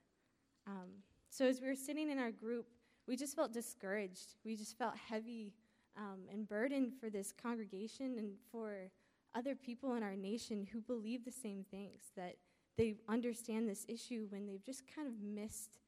Um, 0.66 0.88
so 1.28 1.46
as 1.46 1.60
we 1.60 1.68
were 1.68 1.76
sitting 1.76 2.10
in 2.10 2.18
our 2.18 2.30
group, 2.30 2.66
we 3.06 3.16
just 3.16 3.36
felt 3.36 3.52
discouraged. 3.52 4.36
We 4.44 4.56
just 4.56 4.78
felt 4.78 4.94
heavy 4.96 5.52
um, 5.96 6.20
and 6.32 6.48
burdened 6.48 6.92
for 6.98 7.10
this 7.10 7.32
congregation 7.32 8.14
and 8.18 8.32
for 8.50 8.90
other 9.34 9.54
people 9.54 9.94
in 9.94 10.02
our 10.02 10.16
nation 10.16 10.66
who 10.72 10.80
believe 10.80 11.24
the 11.24 11.32
same 11.32 11.64
things, 11.70 12.12
that 12.16 12.36
they 12.76 12.96
understand 13.08 13.68
this 13.68 13.84
issue 13.88 14.26
when 14.30 14.46
they've 14.46 14.64
just 14.64 14.82
kind 14.94 15.06
of 15.06 15.14
missed 15.22 15.78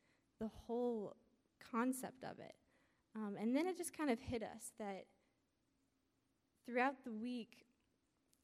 the 0.40 0.50
whole 0.66 1.16
concept 1.70 2.24
of 2.24 2.38
it. 2.38 2.54
Um, 3.16 3.36
and 3.40 3.54
then 3.54 3.66
it 3.66 3.76
just 3.76 3.96
kind 3.96 4.10
of 4.10 4.20
hit 4.20 4.42
us 4.42 4.72
that 4.78 5.06
throughout 6.66 7.04
the 7.04 7.12
week, 7.12 7.66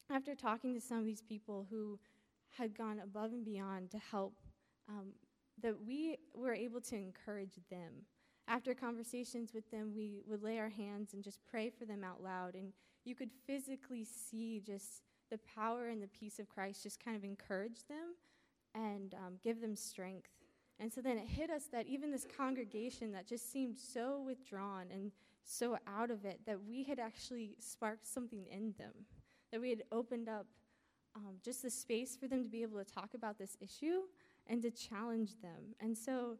after 0.09 0.35
talking 0.35 0.73
to 0.73 0.81
some 0.81 0.99
of 0.99 1.05
these 1.05 1.21
people 1.21 1.67
who 1.69 1.99
had 2.57 2.77
gone 2.77 2.99
above 2.99 3.31
and 3.31 3.45
beyond 3.45 3.91
to 3.91 3.97
help, 3.97 4.35
um, 4.89 5.13
that 5.61 5.75
we 5.85 6.17
were 6.33 6.53
able 6.53 6.81
to 6.81 6.95
encourage 6.95 7.59
them. 7.69 8.05
After 8.47 8.73
conversations 8.73 9.53
with 9.53 9.69
them, 9.71 9.93
we 9.95 10.21
would 10.27 10.43
lay 10.43 10.59
our 10.59 10.69
hands 10.69 11.13
and 11.13 11.23
just 11.23 11.39
pray 11.49 11.69
for 11.69 11.85
them 11.85 12.03
out 12.03 12.21
loud. 12.21 12.55
And 12.55 12.73
you 13.05 13.15
could 13.15 13.31
physically 13.45 14.05
see 14.05 14.61
just 14.65 15.01
the 15.29 15.39
power 15.39 15.87
and 15.87 16.01
the 16.01 16.07
peace 16.07 16.39
of 16.39 16.49
Christ 16.49 16.83
just 16.83 17.03
kind 17.03 17.15
of 17.15 17.23
encourage 17.23 17.85
them 17.87 18.15
and 18.75 19.13
um, 19.13 19.35
give 19.43 19.61
them 19.61 19.75
strength. 19.75 20.29
And 20.79 20.91
so 20.91 21.01
then 21.01 21.17
it 21.17 21.27
hit 21.27 21.49
us 21.49 21.65
that 21.71 21.87
even 21.87 22.11
this 22.11 22.25
congregation 22.37 23.11
that 23.13 23.27
just 23.27 23.51
seemed 23.51 23.77
so 23.77 24.23
withdrawn 24.25 24.85
and 24.91 25.11
so 25.43 25.77
out 25.87 26.11
of 26.11 26.25
it, 26.25 26.39
that 26.45 26.63
we 26.63 26.83
had 26.83 26.99
actually 26.99 27.55
sparked 27.59 28.07
something 28.07 28.45
in 28.51 28.73
them, 28.77 28.93
that 29.51 29.61
we 29.61 29.69
had 29.69 29.83
opened 29.91 30.29
up 30.29 30.47
um, 31.15 31.35
just 31.43 31.61
the 31.61 31.69
space 31.69 32.15
for 32.15 32.27
them 32.27 32.43
to 32.43 32.49
be 32.49 32.61
able 32.61 32.77
to 32.83 32.93
talk 32.93 33.13
about 33.13 33.37
this 33.37 33.57
issue 33.59 34.01
and 34.47 34.61
to 34.61 34.71
challenge 34.71 35.41
them. 35.41 35.75
And 35.79 35.97
so, 35.97 36.37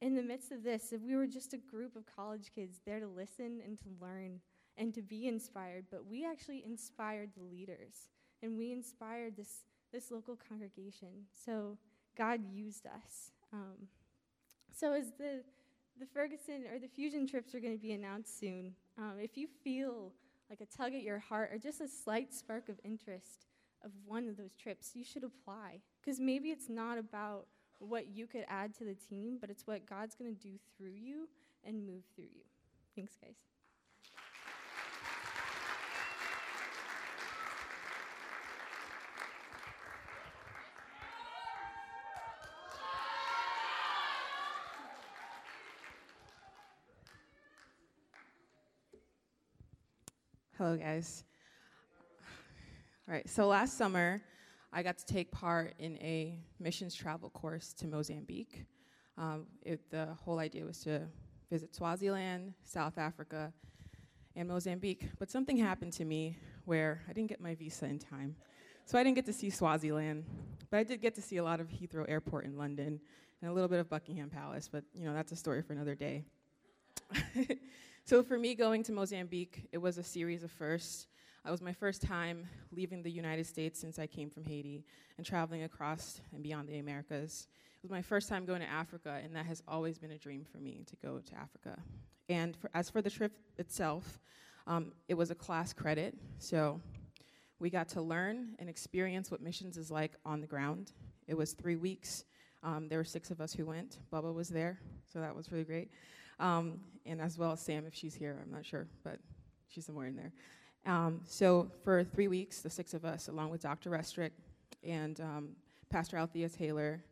in 0.00 0.14
the 0.14 0.22
midst 0.22 0.50
of 0.50 0.62
this, 0.62 0.92
if 0.92 1.02
we 1.02 1.14
were 1.14 1.26
just 1.26 1.52
a 1.52 1.58
group 1.58 1.94
of 1.94 2.04
college 2.06 2.50
kids 2.54 2.80
there 2.86 3.00
to 3.00 3.06
listen 3.06 3.60
and 3.64 3.78
to 3.78 3.86
learn 4.00 4.40
and 4.80 4.92
to 4.94 5.02
be 5.02 5.28
inspired, 5.28 5.84
but 5.90 6.06
we 6.06 6.26
actually 6.26 6.64
inspired 6.66 7.30
the 7.36 7.44
leaders 7.44 8.08
and 8.42 8.58
we 8.58 8.72
inspired 8.72 9.36
this, 9.36 9.66
this 9.92 10.10
local 10.10 10.36
congregation. 10.48 11.26
So, 11.44 11.78
God 12.18 12.40
used 12.52 12.86
us. 12.86 13.30
Um, 13.52 13.86
so, 14.74 14.92
as 14.92 15.12
the 15.18 15.42
the 16.00 16.06
Ferguson 16.06 16.64
or 16.72 16.78
the 16.78 16.88
Fusion 16.88 17.26
trips 17.26 17.54
are 17.54 17.60
going 17.60 17.76
to 17.76 17.82
be 17.82 17.92
announced 17.92 18.40
soon. 18.40 18.72
Um, 18.96 19.14
if 19.20 19.36
you 19.36 19.46
feel 19.62 20.12
like 20.48 20.62
a 20.62 20.76
tug 20.76 20.94
at 20.94 21.02
your 21.02 21.18
heart 21.18 21.50
or 21.52 21.58
just 21.58 21.82
a 21.82 21.88
slight 21.88 22.32
spark 22.32 22.70
of 22.70 22.80
interest 22.82 23.46
of 23.84 23.90
one 24.06 24.26
of 24.26 24.38
those 24.38 24.54
trips, 24.54 24.92
you 24.94 25.04
should 25.04 25.24
apply. 25.24 25.80
Because 26.00 26.18
maybe 26.18 26.48
it's 26.48 26.70
not 26.70 26.96
about 26.96 27.46
what 27.78 28.08
you 28.08 28.26
could 28.26 28.44
add 28.48 28.74
to 28.76 28.84
the 28.84 28.94
team, 28.94 29.36
but 29.40 29.50
it's 29.50 29.66
what 29.66 29.86
God's 29.86 30.14
going 30.14 30.34
to 30.34 30.40
do 30.40 30.54
through 30.76 30.92
you 30.92 31.28
and 31.64 31.86
move 31.86 32.02
through 32.14 32.24
you. 32.24 32.44
Thanks, 32.96 33.12
guys. 33.20 33.36
Hello, 50.60 50.76
guys. 50.76 51.24
All 53.08 53.14
right, 53.14 53.26
so 53.26 53.46
last 53.46 53.78
summer, 53.78 54.20
I 54.74 54.82
got 54.82 54.98
to 54.98 55.06
take 55.06 55.30
part 55.30 55.72
in 55.78 55.96
a 56.02 56.38
missions 56.58 56.94
travel 56.94 57.30
course 57.30 57.72
to 57.78 57.86
Mozambique. 57.86 58.66
Um, 59.16 59.46
it, 59.62 59.90
the 59.90 60.08
whole 60.22 60.38
idea 60.38 60.66
was 60.66 60.80
to 60.80 61.00
visit 61.50 61.74
Swaziland, 61.74 62.52
South 62.62 62.98
Africa, 62.98 63.54
and 64.36 64.50
Mozambique. 64.50 65.08
But 65.18 65.30
something 65.30 65.56
happened 65.56 65.94
to 65.94 66.04
me 66.04 66.36
where 66.66 67.00
I 67.08 67.14
didn't 67.14 67.30
get 67.30 67.40
my 67.40 67.54
visa 67.54 67.86
in 67.86 67.98
time. 67.98 68.36
So 68.84 68.98
I 68.98 69.02
didn't 69.02 69.16
get 69.16 69.24
to 69.24 69.32
see 69.32 69.48
Swaziland, 69.48 70.26
but 70.70 70.76
I 70.76 70.84
did 70.84 71.00
get 71.00 71.14
to 71.14 71.22
see 71.22 71.38
a 71.38 71.42
lot 71.42 71.60
of 71.60 71.68
Heathrow 71.68 72.04
Airport 72.06 72.44
in 72.44 72.58
London 72.58 73.00
and 73.40 73.50
a 73.50 73.54
little 73.54 73.70
bit 73.70 73.80
of 73.80 73.88
Buckingham 73.88 74.28
Palace, 74.28 74.68
but 74.70 74.84
you 74.92 75.06
know, 75.06 75.14
that's 75.14 75.32
a 75.32 75.36
story 75.36 75.62
for 75.62 75.72
another 75.72 75.94
day. 75.94 76.22
So 78.10 78.24
for 78.24 78.36
me, 78.36 78.56
going 78.56 78.82
to 78.82 78.92
Mozambique, 78.92 79.68
it 79.70 79.78
was 79.78 79.96
a 79.96 80.02
series 80.02 80.42
of 80.42 80.50
firsts. 80.50 81.06
It 81.46 81.50
was 81.52 81.62
my 81.62 81.72
first 81.72 82.02
time 82.02 82.44
leaving 82.72 83.04
the 83.04 83.10
United 83.12 83.46
States 83.46 83.78
since 83.78 84.00
I 84.00 84.08
came 84.08 84.28
from 84.28 84.42
Haiti 84.42 84.84
and 85.16 85.24
traveling 85.24 85.62
across 85.62 86.20
and 86.34 86.42
beyond 86.42 86.68
the 86.68 86.78
Americas. 86.78 87.46
It 87.76 87.82
was 87.84 87.92
my 87.92 88.02
first 88.02 88.28
time 88.28 88.46
going 88.46 88.62
to 88.62 88.68
Africa, 88.68 89.20
and 89.22 89.36
that 89.36 89.46
has 89.46 89.62
always 89.68 89.96
been 89.96 90.10
a 90.10 90.18
dream 90.18 90.44
for 90.44 90.58
me 90.58 90.82
to 90.88 90.96
go 90.96 91.20
to 91.20 91.34
Africa. 91.36 91.80
And 92.28 92.56
for, 92.56 92.68
as 92.74 92.90
for 92.90 93.00
the 93.00 93.10
trip 93.10 93.30
itself, 93.58 94.18
um, 94.66 94.90
it 95.06 95.14
was 95.14 95.30
a 95.30 95.36
class 95.36 95.72
credit, 95.72 96.18
so 96.38 96.80
we 97.60 97.70
got 97.70 97.88
to 97.90 98.02
learn 98.02 98.56
and 98.58 98.68
experience 98.68 99.30
what 99.30 99.40
missions 99.40 99.76
is 99.76 99.88
like 99.88 100.14
on 100.26 100.40
the 100.40 100.48
ground. 100.48 100.90
It 101.28 101.36
was 101.36 101.52
three 101.52 101.76
weeks. 101.76 102.24
Um, 102.64 102.88
there 102.88 102.98
were 102.98 103.04
six 103.04 103.30
of 103.30 103.40
us 103.40 103.52
who 103.52 103.66
went. 103.66 103.98
Bubba 104.12 104.34
was 104.34 104.48
there, 104.48 104.80
so 105.06 105.20
that 105.20 105.32
was 105.32 105.52
really 105.52 105.62
great 105.62 105.92
um, 106.40 106.80
and 107.06 107.20
as 107.20 107.38
well 107.38 107.52
as 107.52 107.60
Sam 107.60 107.86
if 107.86 107.94
she's 107.94 108.14
here. 108.14 108.38
I'm 108.42 108.50
not 108.50 108.64
sure, 108.64 108.88
but 109.04 109.18
she's 109.68 109.86
somewhere 109.86 110.06
in 110.06 110.16
there. 110.16 110.32
Um, 110.86 111.20
so 111.26 111.70
for 111.84 112.02
three 112.02 112.28
weeks, 112.28 112.60
the 112.60 112.70
six 112.70 112.94
of 112.94 113.04
us, 113.04 113.28
along 113.28 113.50
with 113.50 113.60
Dr. 113.60 113.90
Restrick 113.90 114.30
and 114.82 115.20
um, 115.20 115.48
Pastor 115.90 116.16
Althea 116.16 116.48
Taylor, 116.48 117.04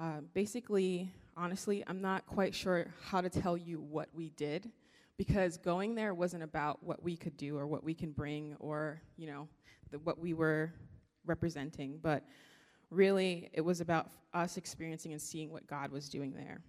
uh, 0.00 0.20
basically, 0.32 1.10
honestly, 1.36 1.82
I'm 1.88 2.00
not 2.00 2.24
quite 2.26 2.54
sure 2.54 2.86
how 3.02 3.20
to 3.20 3.28
tell 3.28 3.56
you 3.56 3.80
what 3.80 4.08
we 4.14 4.30
did 4.30 4.70
because 5.16 5.58
going 5.58 5.94
there 5.94 6.14
wasn't 6.14 6.42
about 6.42 6.82
what 6.82 7.02
we 7.02 7.16
could 7.16 7.36
do 7.36 7.58
or 7.58 7.66
what 7.66 7.84
we 7.84 7.92
can 7.92 8.12
bring 8.12 8.56
or 8.60 9.02
you 9.18 9.26
know 9.26 9.48
the, 9.90 9.98
what 9.98 10.18
we 10.18 10.32
were 10.32 10.72
representing, 11.26 11.98
but 12.00 12.24
really 12.90 13.50
it 13.52 13.60
was 13.60 13.80
about 13.80 14.08
us 14.32 14.56
experiencing 14.56 15.12
and 15.12 15.20
seeing 15.20 15.50
what 15.50 15.66
God 15.66 15.90
was 15.90 16.08
doing 16.08 16.32
there 16.32 16.60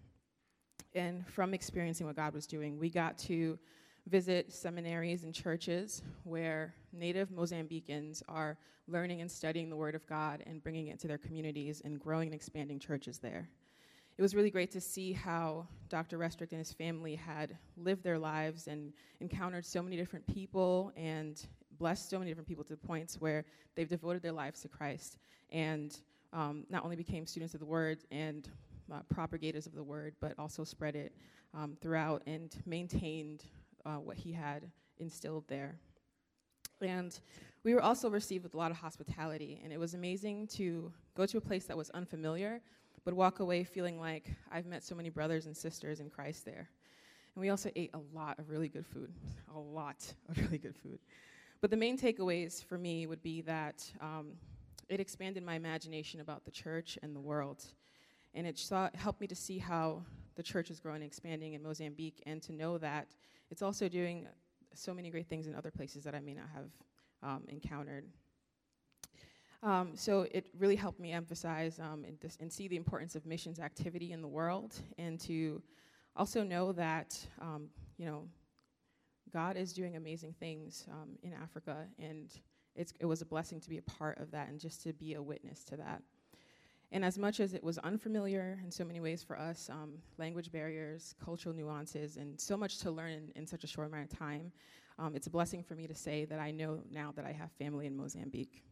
and 0.96 1.26
from 1.28 1.54
experiencing 1.54 2.08
what 2.08 2.16
God 2.16 2.34
was 2.34 2.48
doing, 2.48 2.78
we 2.78 2.90
got 2.90 3.18
to 3.20 3.58
visit 4.08 4.52
seminaries 4.52 5.24
and 5.24 5.34
churches 5.34 6.02
where 6.24 6.74
native 6.92 7.30
Mozambicans 7.30 8.24
are 8.28 8.58
learning 8.88 9.22
and 9.22 9.32
studying 9.32 9.70
the 9.70 9.76
Word 9.76 9.96
of 9.96 10.06
God 10.08 10.44
and 10.46 10.62
bringing 10.62 10.88
it 10.88 11.00
to 11.00 11.08
their 11.08 11.18
communities 11.18 11.82
and 11.86 12.00
growing 12.00 12.28
and 12.28 12.36
expanding 12.36 12.80
churches 12.80 13.20
there. 13.20 13.48
It 14.18 14.22
was 14.22 14.36
really 14.36 14.52
great 14.52 14.72
to 14.72 14.82
see 14.82 15.14
how 15.14 15.68
Dr. 15.88 16.18
Restrick 16.18 16.52
and 16.52 16.60
his 16.60 16.74
family 16.74 17.16
had 17.16 17.58
lived 17.78 18.04
their 18.04 18.20
lives 18.20 18.68
and 18.68 18.94
encountered 19.20 19.66
so 19.66 19.82
many 19.82 19.96
different 19.96 20.28
people 20.28 20.92
and 20.96 21.42
blessed 21.78 22.10
so 22.10 22.20
many 22.20 22.30
different 22.30 22.48
people 22.48 22.64
to 22.64 22.74
the 22.74 22.88
points 22.88 23.20
where 23.20 23.46
they've 23.76 23.88
devoted 23.88 24.22
their 24.22 24.32
lives 24.32 24.62
to 24.62 24.68
Christ 24.68 25.18
and 25.52 26.00
um, 26.34 26.66
not 26.70 26.84
only 26.84 26.96
became 26.96 27.26
students 27.26 27.54
of 27.54 27.60
the 27.60 27.66
Word 27.66 28.00
and 28.12 28.50
uh, 28.92 29.00
propagators 29.10 29.66
of 29.66 29.76
the 29.76 29.84
word, 29.84 30.16
but 30.20 30.34
also 30.38 30.64
spread 30.64 30.96
it 30.96 31.14
um, 31.54 31.76
throughout 31.82 32.22
and 32.26 32.56
maintained 32.66 33.44
uh, 33.86 33.96
what 33.96 34.18
he 34.18 34.32
had 34.32 34.70
instilled 35.00 35.44
there. 35.48 35.76
And 36.82 37.18
we 37.64 37.76
were 37.76 37.82
also 37.82 38.10
received 38.10 38.44
with 38.44 38.56
a 38.56 38.58
lot 38.58 38.72
of 38.72 38.78
hospitality, 38.78 39.62
and 39.64 39.72
it 39.72 39.80
was 39.80 39.94
amazing 39.94 40.48
to 40.48 40.92
go 41.16 41.26
to 41.26 41.38
a 41.38 41.42
place 41.42 41.66
that 41.66 41.78
was 41.78 41.90
unfamiliar, 41.92 42.62
but 43.06 43.14
walk 43.14 43.40
away 43.40 43.64
feeling 43.64 44.00
like 44.00 44.32
I've 44.52 44.66
met 44.66 44.84
so 44.84 44.96
many 44.96 45.10
brothers 45.10 45.46
and 45.46 45.56
sisters 45.56 46.00
in 46.00 46.10
Christ 46.10 46.46
there. 46.46 46.70
And 47.36 47.42
we 47.42 47.50
also 47.50 47.70
ate 47.76 47.92
a 47.94 48.00
lot 48.14 48.40
of 48.40 48.50
really 48.50 48.68
good 48.68 48.86
food, 48.86 49.14
a 49.56 49.60
lot 49.60 50.14
of 50.30 50.38
really 50.38 50.58
good 50.58 50.76
food. 50.76 51.00
But 51.62 51.70
the 51.70 51.78
main 51.78 51.98
takeaways 51.98 52.64
for 52.64 52.78
me 52.78 53.06
would 53.06 53.22
be 53.22 53.42
that 53.42 53.90
um, 54.02 54.34
it 54.90 55.00
expanded 55.00 55.44
my 55.44 55.56
imagination 55.56 56.20
about 56.20 56.44
the 56.44 56.52
church 56.52 56.98
and 57.04 57.16
the 57.16 57.20
world 57.20 57.64
and 58.34 58.48
it 58.48 58.58
saw, 58.58 58.90
helped 58.96 59.22
me 59.22 59.28
to 59.28 59.36
see 59.36 59.58
how 59.58 60.04
the 60.36 60.44
church 60.44 60.72
is 60.72 60.80
growing 60.80 61.02
and 61.02 61.06
expanding 61.06 61.54
in 61.54 61.62
Mozambique 61.62 62.22
and 62.26 62.42
to 62.44 62.54
know 62.54 62.78
that 62.78 63.08
it's 63.50 63.62
also 63.62 63.90
doing 63.90 64.28
so 64.74 64.94
many 64.94 65.10
great 65.10 65.28
things 65.28 65.48
in 65.48 65.56
other 65.56 65.72
places 65.72 66.04
that 66.04 66.16
I 66.16 66.20
may 66.20 66.34
not 66.34 66.48
have 66.54 66.70
um, 67.24 67.44
encountered. 67.50 68.06
Um, 69.64 69.92
so 69.94 70.26
it 70.32 70.48
really 70.58 70.76
helped 70.76 71.00
me 71.00 71.12
emphasize 71.12 71.80
um, 71.80 72.04
and, 72.08 72.18
and, 72.40 72.52
see 72.52 72.68
the 72.68 72.78
importance 72.78 73.16
of 73.16 73.28
missions 73.28 73.60
activity 73.60 74.12
in 74.12 74.20
the 74.20 74.28
world 74.28 74.74
and 74.98 75.20
to 75.20 75.62
also 76.16 76.44
know 76.44 76.72
that, 76.72 77.20
um, 77.40 77.68
you 77.98 78.08
know, 78.08 78.24
God 79.32 79.58
is 79.58 79.72
doing 79.72 79.98
amazing 79.98 80.34
things 80.40 80.88
um, 80.92 81.10
in 81.22 81.34
Africa 81.34 81.86
and 82.00 82.32
it 82.76 83.06
was 83.06 83.22
a 83.22 83.26
blessing 83.26 83.60
to 83.60 83.70
be 83.70 83.78
a 83.78 83.82
part 83.84 84.18
of 84.20 84.32
that 84.32 84.50
and 84.50 84.60
just 84.60 84.82
to 84.84 84.94
be 84.94 85.14
a 85.14 85.22
witness 85.22 85.64
to 85.66 85.78
that. 85.78 86.02
And 86.94 87.06
as 87.06 87.18
much 87.18 87.40
as 87.40 87.54
it 87.54 87.64
was 87.64 87.78
unfamiliar 87.80 88.60
in 88.64 88.70
so 88.70 88.84
many 88.84 89.00
ways 89.00 89.24
for 89.24 89.40
us, 89.40 89.70
um, 89.70 89.94
language 90.18 90.52
barriers, 90.52 91.16
cultural 91.24 91.56
nuances, 91.56 92.18
and 92.18 92.40
so 92.40 92.58
much 92.58 92.80
to 92.80 92.92
learn 92.92 93.12
in, 93.12 93.32
in 93.36 93.48
such 93.48 93.64
a 93.64 93.68
short 93.68 93.88
amount 93.88 94.12
of 94.12 94.18
time, 94.20 94.52
um, 95.00 95.16
it's 95.16 95.28
a 95.28 95.30
blessing 95.30 95.64
for 95.64 95.76
me 95.76 95.88
to 95.88 95.96
say 95.96 96.26
that 96.26 96.40
I 96.40 96.52
know 96.52 96.80
now 96.92 97.14
that 97.16 97.26
I 97.26 97.32
have 97.32 97.50
family 97.54 97.88
in 97.88 97.96
Mozambique. 97.96 98.64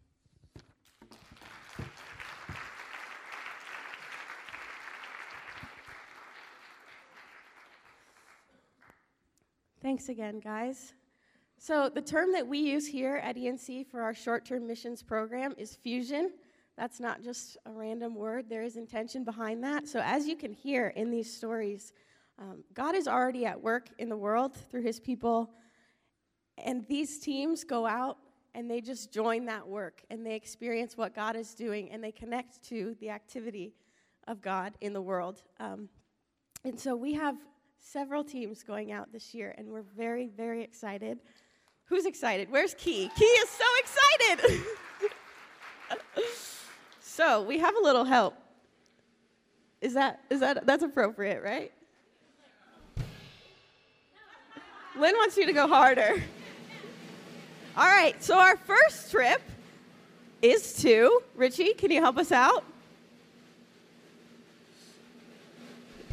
Thanks 9.82 10.10
again, 10.10 10.42
guys. 10.42 10.94
So, 11.58 11.90
the 11.90 12.02
term 12.02 12.34
that 12.34 12.46
we 12.46 12.60
use 12.60 12.86
here 12.86 13.16
at 13.24 13.38
ENC 13.38 13.88
for 13.88 14.02
our 14.02 14.14
short 14.14 14.46
term 14.46 14.68
missions 14.68 15.02
program 15.02 15.56
is 15.58 15.76
fusion. 15.76 16.32
That's 16.80 17.02
not 17.02 17.22
just 17.22 17.58
a 17.66 17.72
random 17.72 18.16
word, 18.16 18.46
there 18.48 18.64
is 18.64 18.78
intention 18.78 19.26
behind 19.26 19.62
that. 19.66 19.86
So, 19.86 20.00
as 20.00 20.28
you 20.28 20.38
can 20.38 20.54
hear 20.54 20.88
in 20.88 21.12
these 21.12 21.32
stories, 21.32 21.92
um, 22.40 22.64
God 22.74 22.96
is 22.96 23.06
already 23.06 23.46
at 23.46 23.62
work 23.62 23.90
in 23.98 24.08
the 24.08 24.16
world 24.16 24.56
through 24.72 24.84
his 24.84 24.98
people. 24.98 25.52
And 26.58 26.88
these 26.88 27.20
teams 27.20 27.66
go 27.66 27.86
out 27.86 28.18
and 28.56 28.72
they 28.72 28.80
just 28.80 29.12
join 29.12 29.44
that 29.48 29.68
work 29.68 30.04
and 30.10 30.26
they 30.26 30.36
experience 30.36 30.96
what 30.96 31.14
God 31.14 31.36
is 31.36 31.54
doing 31.54 31.92
and 31.92 32.02
they 32.02 32.14
connect 32.14 32.64
to 32.70 32.96
the 33.02 33.10
activity 33.10 33.74
of 34.30 34.42
God 34.42 34.72
in 34.80 34.94
the 34.94 35.02
world. 35.02 35.44
Um, 35.60 35.90
and 36.64 36.80
so 36.80 36.96
we 36.96 37.14
have 37.14 37.36
several 37.78 38.24
teams 38.24 38.64
going 38.64 38.94
out 38.94 39.12
this 39.12 39.34
year 39.34 39.54
and 39.58 39.68
we're 39.68 39.86
very, 39.98 40.28
very 40.28 40.64
excited. 40.64 41.20
Who's 41.88 42.06
excited? 42.06 42.50
Where's 42.50 42.74
Key? 42.76 43.12
Key 43.18 43.26
is 43.26 43.50
so 43.50 43.66
excited. 43.82 44.64
so 47.20 47.42
we 47.42 47.60
have 47.60 47.76
a 47.76 47.82
little 47.82 48.06
help. 48.06 48.34
Is 49.82 49.94
that 49.96 50.22
is 50.30 50.40
that 50.40 50.66
that's 50.66 50.84
appropriate, 50.84 51.44
right? 51.44 51.70
Lynn 54.98 55.16
wants 55.18 55.36
you 55.36 55.46
to 55.46 55.52
go 55.52 55.68
harder. 55.68 56.24
All 57.76 57.84
right, 57.84 58.24
so 58.24 58.40
our 58.40 58.56
first 58.56 59.12
trip 59.12 59.42
is 60.42 60.82
to 60.82 61.22
Richie. 61.36 61.74
Can 61.74 61.92
you 61.92 62.00
help 62.00 62.18
us 62.18 62.32
out? 62.32 62.64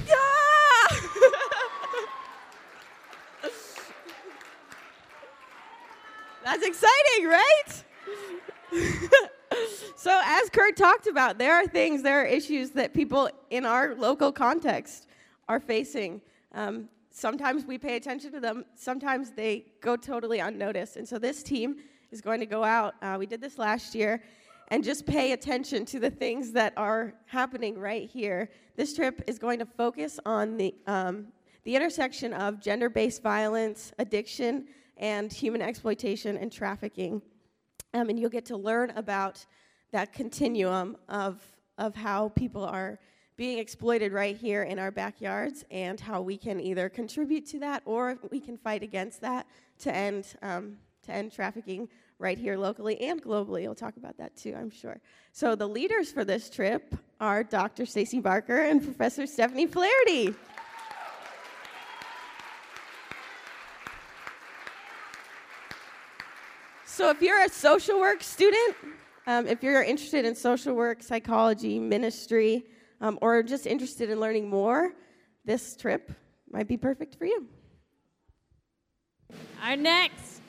Yeah! 0.09 0.11
That's 6.45 6.67
exciting, 6.67 7.27
right? 7.27 7.86
So, 10.07 10.21
as 10.25 10.49
Kurt 10.51 10.77
talked 10.77 11.09
about, 11.09 11.37
there 11.37 11.53
are 11.55 11.67
things, 11.67 12.01
there 12.01 12.23
are 12.23 12.25
issues 12.25 12.71
that 12.71 12.95
people 12.95 13.29
in 13.51 13.67
our 13.67 13.97
local 13.97 14.31
context 14.31 15.09
are 15.49 15.59
facing. 15.59 16.21
Um, 16.55 16.89
sometimes 17.11 17.65
we 17.65 17.77
pay 17.77 17.97
attention 17.97 18.31
to 18.31 18.39
them, 18.39 18.67
sometimes 18.77 19.33
they 19.33 19.65
go 19.81 19.97
totally 19.97 20.39
unnoticed. 20.39 20.97
And 20.97 21.09
so 21.09 21.19
this 21.19 21.43
team 21.43 21.79
is 22.13 22.21
going 22.21 22.39
to 22.39 22.47
go 22.47 22.63
out, 22.63 22.95
uh, 23.03 23.17
we 23.19 23.27
did 23.27 23.41
this 23.41 23.59
last 23.59 23.97
year, 23.97 24.23
and 24.69 24.85
just 24.85 25.07
pay 25.07 25.33
attention 25.33 25.85
to 25.87 25.99
the 25.99 26.11
things 26.11 26.53
that 26.53 26.73
are 26.77 27.13
happening 27.27 27.77
right 27.77 28.09
here. 28.09 28.49
This 28.77 28.95
trip 28.95 29.25
is 29.27 29.41
going 29.41 29.59
to 29.59 29.67
focus 29.67 30.21
on 30.25 30.57
the, 30.57 30.73
um, 30.87 31.27
the 31.65 31.75
intersection 31.75 32.33
of 32.33 32.61
gender 32.61 32.89
based 32.89 33.25
violence, 33.25 33.91
addiction, 33.99 34.69
and 34.99 35.33
human 35.33 35.63
exploitation 35.63 36.37
and 36.37 36.53
trafficking. 36.53 37.21
Um, 37.93 38.09
and 38.09 38.21
you'll 38.21 38.31
get 38.31 38.47
to 38.47 38.57
learn 38.57 38.91
about 38.91 39.45
that 39.97 40.13
continuum 40.13 40.95
of, 41.09 41.41
of 41.79 41.95
how 41.95 42.29
people 42.37 42.63
are 42.63 42.99
being 43.35 43.57
exploited 43.57 44.13
right 44.13 44.37
here 44.37 44.65
in 44.65 44.79
our 44.79 44.91
backyards 44.91 45.65
and 45.71 45.99
how 45.99 46.21
we 46.21 46.37
can 46.37 46.61
either 46.61 46.91
contribute 46.91 47.47
to 47.47 47.59
that 47.59 47.81
or 47.87 48.19
we 48.31 48.39
can 48.39 48.59
fight 48.59 48.83
against 48.83 49.23
that 49.23 49.47
to 49.79 49.91
end, 49.91 50.35
um, 50.43 50.77
to 51.03 51.13
end 51.13 51.33
trafficking 51.33 51.89
right 52.19 52.37
here 52.37 52.59
locally 52.59 53.01
and 53.01 53.23
globally. 53.23 53.63
We'll 53.63 53.75
talk 53.75 53.97
about 53.97 54.19
that 54.19 54.37
too, 54.37 54.55
I'm 54.55 54.69
sure. 54.69 55.01
So 55.33 55.55
the 55.55 55.67
leaders 55.67 56.13
for 56.13 56.27
this 56.27 56.51
trip 56.51 56.95
are 57.19 57.43
Dr. 57.43 57.87
Stacy 57.87 58.21
Barker 58.21 58.65
and 58.65 58.85
Professor 58.85 59.27
Stephanie 59.27 59.67
Flaherty. 59.67 60.35
So 66.85 67.09
if 67.09 67.23
you're 67.23 67.43
a 67.43 67.49
social 67.49 67.99
work 67.99 68.23
student, 68.23 68.77
um, 69.27 69.47
if 69.47 69.63
you're 69.63 69.83
interested 69.83 70.25
in 70.25 70.35
social 70.35 70.75
work, 70.75 71.03
psychology, 71.03 71.79
ministry, 71.79 72.65
um, 73.01 73.19
or 73.21 73.43
just 73.43 73.67
interested 73.67 74.09
in 74.11 74.21
learning 74.21 74.49
more, 74.49 74.93
this 75.45 75.77
trip 75.77 76.13
might 76.51 76.69
be 76.69 76.77
perfect 76.77 77.17
for 77.17 77.27
you. 77.27 77.47
Our 79.63 79.77
next 79.77 80.43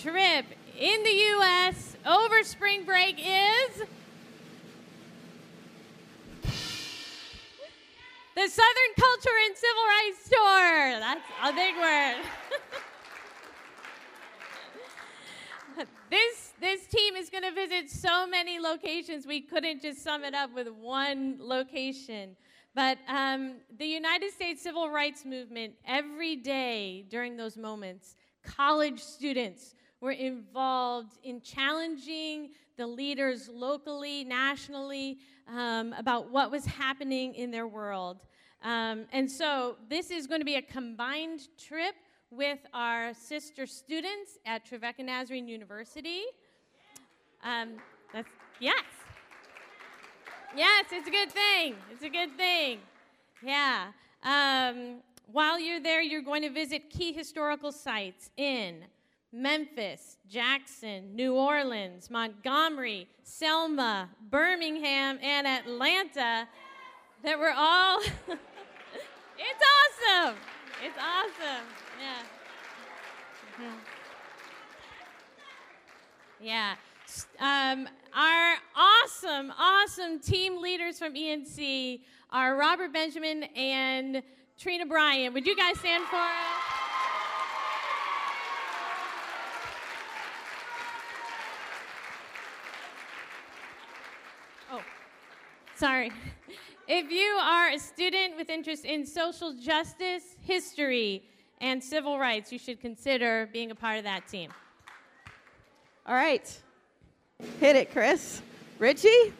trip 0.00 0.44
in 0.78 1.02
the 1.02 1.10
U.S. 1.10 1.96
over 2.06 2.44
spring 2.44 2.84
break 2.84 3.18
is 3.18 3.82
the 8.34 8.46
Southern 8.46 8.94
Culture 8.96 9.38
and 9.46 9.56
Civil 9.56 9.84
Rights 9.88 10.28
Tour. 10.28 11.00
That's 11.00 11.24
a 11.44 11.52
big 11.52 11.74
word. 11.76 12.16
this 16.10 16.47
this 16.60 16.86
team 16.86 17.14
is 17.16 17.30
going 17.30 17.44
to 17.44 17.52
visit 17.52 17.90
so 17.90 18.26
many 18.26 18.58
locations. 18.58 19.26
We 19.26 19.40
couldn't 19.40 19.82
just 19.82 20.02
sum 20.02 20.24
it 20.24 20.34
up 20.34 20.54
with 20.54 20.68
one 20.68 21.36
location. 21.40 22.36
But 22.74 22.98
um, 23.08 23.54
the 23.78 23.86
United 23.86 24.32
States 24.32 24.62
Civil 24.62 24.90
Rights 24.90 25.24
Movement, 25.24 25.74
every 25.86 26.36
day 26.36 27.04
during 27.08 27.36
those 27.36 27.56
moments, 27.56 28.16
college 28.42 29.00
students 29.00 29.74
were 30.00 30.12
involved 30.12 31.18
in 31.24 31.40
challenging 31.40 32.50
the 32.76 32.86
leaders 32.86 33.48
locally, 33.48 34.24
nationally, 34.24 35.18
um, 35.48 35.92
about 35.98 36.30
what 36.30 36.50
was 36.50 36.64
happening 36.64 37.34
in 37.34 37.50
their 37.50 37.66
world. 37.66 38.18
Um, 38.62 39.06
and 39.12 39.30
so 39.30 39.76
this 39.88 40.10
is 40.10 40.26
going 40.26 40.40
to 40.40 40.44
be 40.44 40.56
a 40.56 40.62
combined 40.62 41.40
trip 41.58 41.94
with 42.30 42.58
our 42.74 43.14
sister 43.14 43.66
students 43.66 44.38
at 44.44 44.66
Trevecca 44.66 45.02
Nazarene 45.02 45.48
University. 45.48 46.22
Um, 47.42 47.74
that's, 48.12 48.28
yes. 48.60 48.82
Yes, 50.56 50.86
it's 50.92 51.06
a 51.06 51.10
good 51.10 51.30
thing. 51.30 51.74
It's 51.92 52.02
a 52.02 52.08
good 52.08 52.36
thing. 52.36 52.80
Yeah. 53.42 53.88
Um, 54.22 55.00
while 55.30 55.60
you're 55.60 55.80
there, 55.80 56.00
you're 56.00 56.22
going 56.22 56.42
to 56.42 56.50
visit 56.50 56.90
key 56.90 57.12
historical 57.12 57.70
sites 57.70 58.30
in 58.36 58.84
Memphis, 59.32 60.16
Jackson, 60.28 61.14
New 61.14 61.34
Orleans, 61.34 62.10
Montgomery, 62.10 63.06
Selma, 63.22 64.08
Birmingham, 64.30 65.18
and 65.22 65.46
Atlanta 65.46 66.48
that 67.22 67.38
were 67.38 67.52
all. 67.54 68.00
it's 68.28 69.64
awesome. 70.08 70.36
It's 70.82 70.98
awesome. 70.98 71.66
Yeah. 72.00 72.22
Mm-hmm. 73.60 73.78
Yeah. 76.40 76.74
Um, 77.40 77.88
our 78.14 78.56
awesome, 78.76 79.52
awesome 79.58 80.18
team 80.18 80.60
leaders 80.60 80.98
from 80.98 81.14
ENC 81.14 82.00
are 82.30 82.56
Robert 82.56 82.92
Benjamin 82.92 83.44
and 83.56 84.22
Trina 84.58 84.84
Bryan. 84.84 85.32
Would 85.32 85.46
you 85.46 85.56
guys 85.56 85.78
stand 85.78 86.04
for 86.04 86.16
us? 86.16 86.32
Oh, 94.70 94.82
sorry. 95.76 96.12
If 96.86 97.10
you 97.10 97.38
are 97.40 97.70
a 97.70 97.78
student 97.78 98.36
with 98.36 98.50
interest 98.50 98.84
in 98.84 99.06
social 99.06 99.54
justice, 99.54 100.36
history, 100.42 101.22
and 101.60 101.82
civil 101.82 102.18
rights, 102.18 102.52
you 102.52 102.58
should 102.58 102.80
consider 102.80 103.48
being 103.52 103.70
a 103.70 103.74
part 103.74 103.98
of 103.98 104.04
that 104.04 104.26
team. 104.28 104.50
All 106.06 106.14
right. 106.14 106.62
Hit 107.60 107.76
it, 107.76 107.92
Chris. 107.92 108.42
Richie? 108.80 109.32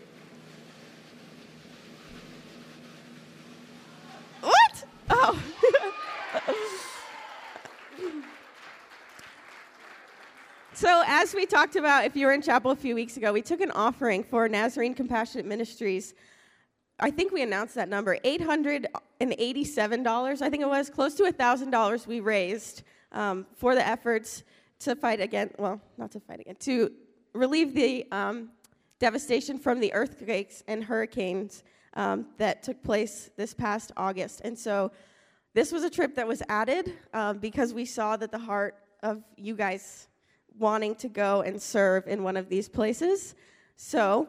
What? 4.41 4.85
Oh. 5.11 5.43
so, 10.75 11.03
as 11.09 11.35
we 11.35 11.45
talked 11.45 11.75
about, 11.75 12.05
if 12.05 12.15
you 12.15 12.27
were 12.27 12.33
in 12.33 12.41
chapel 12.41 12.71
a 12.71 12.77
few 12.77 12.95
weeks 12.95 13.17
ago, 13.17 13.33
we 13.33 13.43
took 13.43 13.61
an 13.61 13.73
offering 13.73 14.23
for 14.23 14.49
Nazarene 14.49 14.95
Compassionate 14.95 15.47
Ministries. 15.47 16.15
I 17.01 17.11
think 17.11 17.33
we 17.33 17.43
announced 17.43 17.75
that 17.75 17.89
number 17.89 18.17
$887, 18.25 20.43
I 20.43 20.51
think 20.51 20.63
it 20.63 20.69
was, 20.69 20.89
close 20.89 21.15
to 21.15 21.25
$1,000 21.25 22.07
we 22.07 22.21
raised 22.21 22.85
um, 23.11 23.45
for 23.57 23.75
the 23.75 23.85
efforts 23.85 24.45
to 24.81 24.95
fight 24.95 25.21
against, 25.21 25.59
well, 25.59 25.81
not 25.97 26.13
to 26.13 26.21
fight 26.21 26.39
against, 26.41 26.61
to 26.63 26.93
relieve 27.33 27.75
the 27.75 28.07
um, 28.13 28.51
devastation 28.99 29.59
from 29.59 29.81
the 29.81 29.93
earthquakes 29.93 30.63
and 30.67 30.85
hurricanes 30.85 31.63
um, 31.95 32.27
that 32.39 32.63
took 32.63 32.83
place 32.83 33.31
this 33.37 33.55
past 33.55 33.93
August. 33.97 34.41
And 34.45 34.59
so 34.59 34.91
this 35.55 35.73
was 35.73 35.83
a 35.83 35.91
trip 35.91 36.15
that 36.17 36.27
was 36.27 36.43
added 36.49 36.93
um, 37.15 37.39
because 37.39 37.73
we 37.75 37.85
saw 37.85 38.17
that 38.17 38.31
the 38.31 38.39
heart 38.39 38.77
of 39.03 39.23
you 39.37 39.55
guys 39.55 40.09
wanting 40.59 40.95
to 40.97 41.09
go 41.09 41.43
and 41.43 41.61
serve 41.61 42.07
in 42.07 42.23
one 42.23 42.37
of 42.37 42.49
these 42.49 42.69
places. 42.69 43.35
So 43.77 44.29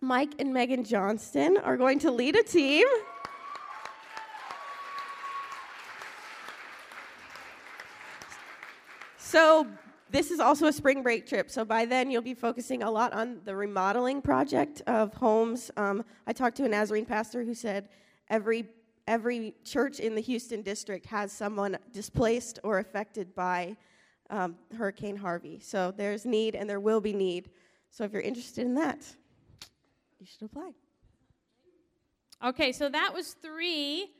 Mike 0.00 0.34
and 0.38 0.52
Megan 0.52 0.84
Johnston 0.84 1.56
are 1.58 1.76
going 1.76 1.98
to 2.00 2.10
lead 2.10 2.36
a 2.36 2.42
team. 2.42 2.86
So 9.18 9.66
this 10.14 10.30
is 10.30 10.38
also 10.38 10.68
a 10.68 10.72
spring 10.72 11.02
break 11.02 11.26
trip. 11.26 11.50
So 11.50 11.64
by 11.64 11.84
then 11.86 12.08
you'll 12.08 12.22
be 12.22 12.34
focusing 12.34 12.84
a 12.84 12.90
lot 12.90 13.12
on 13.12 13.40
the 13.44 13.56
remodeling 13.56 14.22
project 14.22 14.80
of 14.86 15.12
homes. 15.14 15.72
Um, 15.76 16.04
I 16.28 16.32
talked 16.32 16.56
to 16.58 16.64
a 16.64 16.68
Nazarene 16.68 17.04
pastor 17.04 17.42
who 17.42 17.52
said 17.52 17.88
every 18.30 18.68
every 19.08 19.54
church 19.64 19.98
in 19.98 20.14
the 20.14 20.20
Houston 20.20 20.62
district 20.62 21.04
has 21.06 21.32
someone 21.32 21.76
displaced 21.92 22.60
or 22.62 22.78
affected 22.78 23.34
by 23.34 23.76
um, 24.30 24.54
Hurricane 24.78 25.16
Harvey. 25.16 25.58
So 25.60 25.92
there's 25.94 26.24
need 26.24 26.54
and 26.54 26.70
there 26.70 26.80
will 26.80 27.00
be 27.00 27.12
need. 27.12 27.50
So 27.90 28.04
if 28.04 28.12
you're 28.12 28.22
interested 28.22 28.64
in 28.64 28.74
that, 28.74 29.04
you 30.20 30.26
should 30.26 30.42
apply. 30.42 30.70
Okay, 32.42 32.70
so 32.70 32.88
that 32.88 33.12
was 33.12 33.32
three 33.42 34.12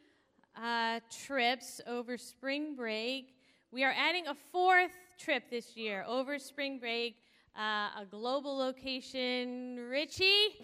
uh, 0.61 0.99
trips 1.25 1.81
over 1.87 2.19
spring 2.19 2.75
break. 2.75 3.37
We 3.71 3.85
are 3.85 3.95
adding 3.97 4.27
a 4.27 4.35
fourth 4.53 4.93
trip 5.19 5.51
this 5.51 5.77
year 5.77 6.05
over 6.07 6.39
spring 6.39 6.79
break, 6.79 7.17
uh, 7.57 8.01
a 8.01 8.07
global 8.11 8.57
location. 8.57 9.79
Richie? 9.89 10.57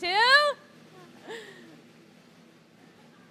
Two? 0.00 0.08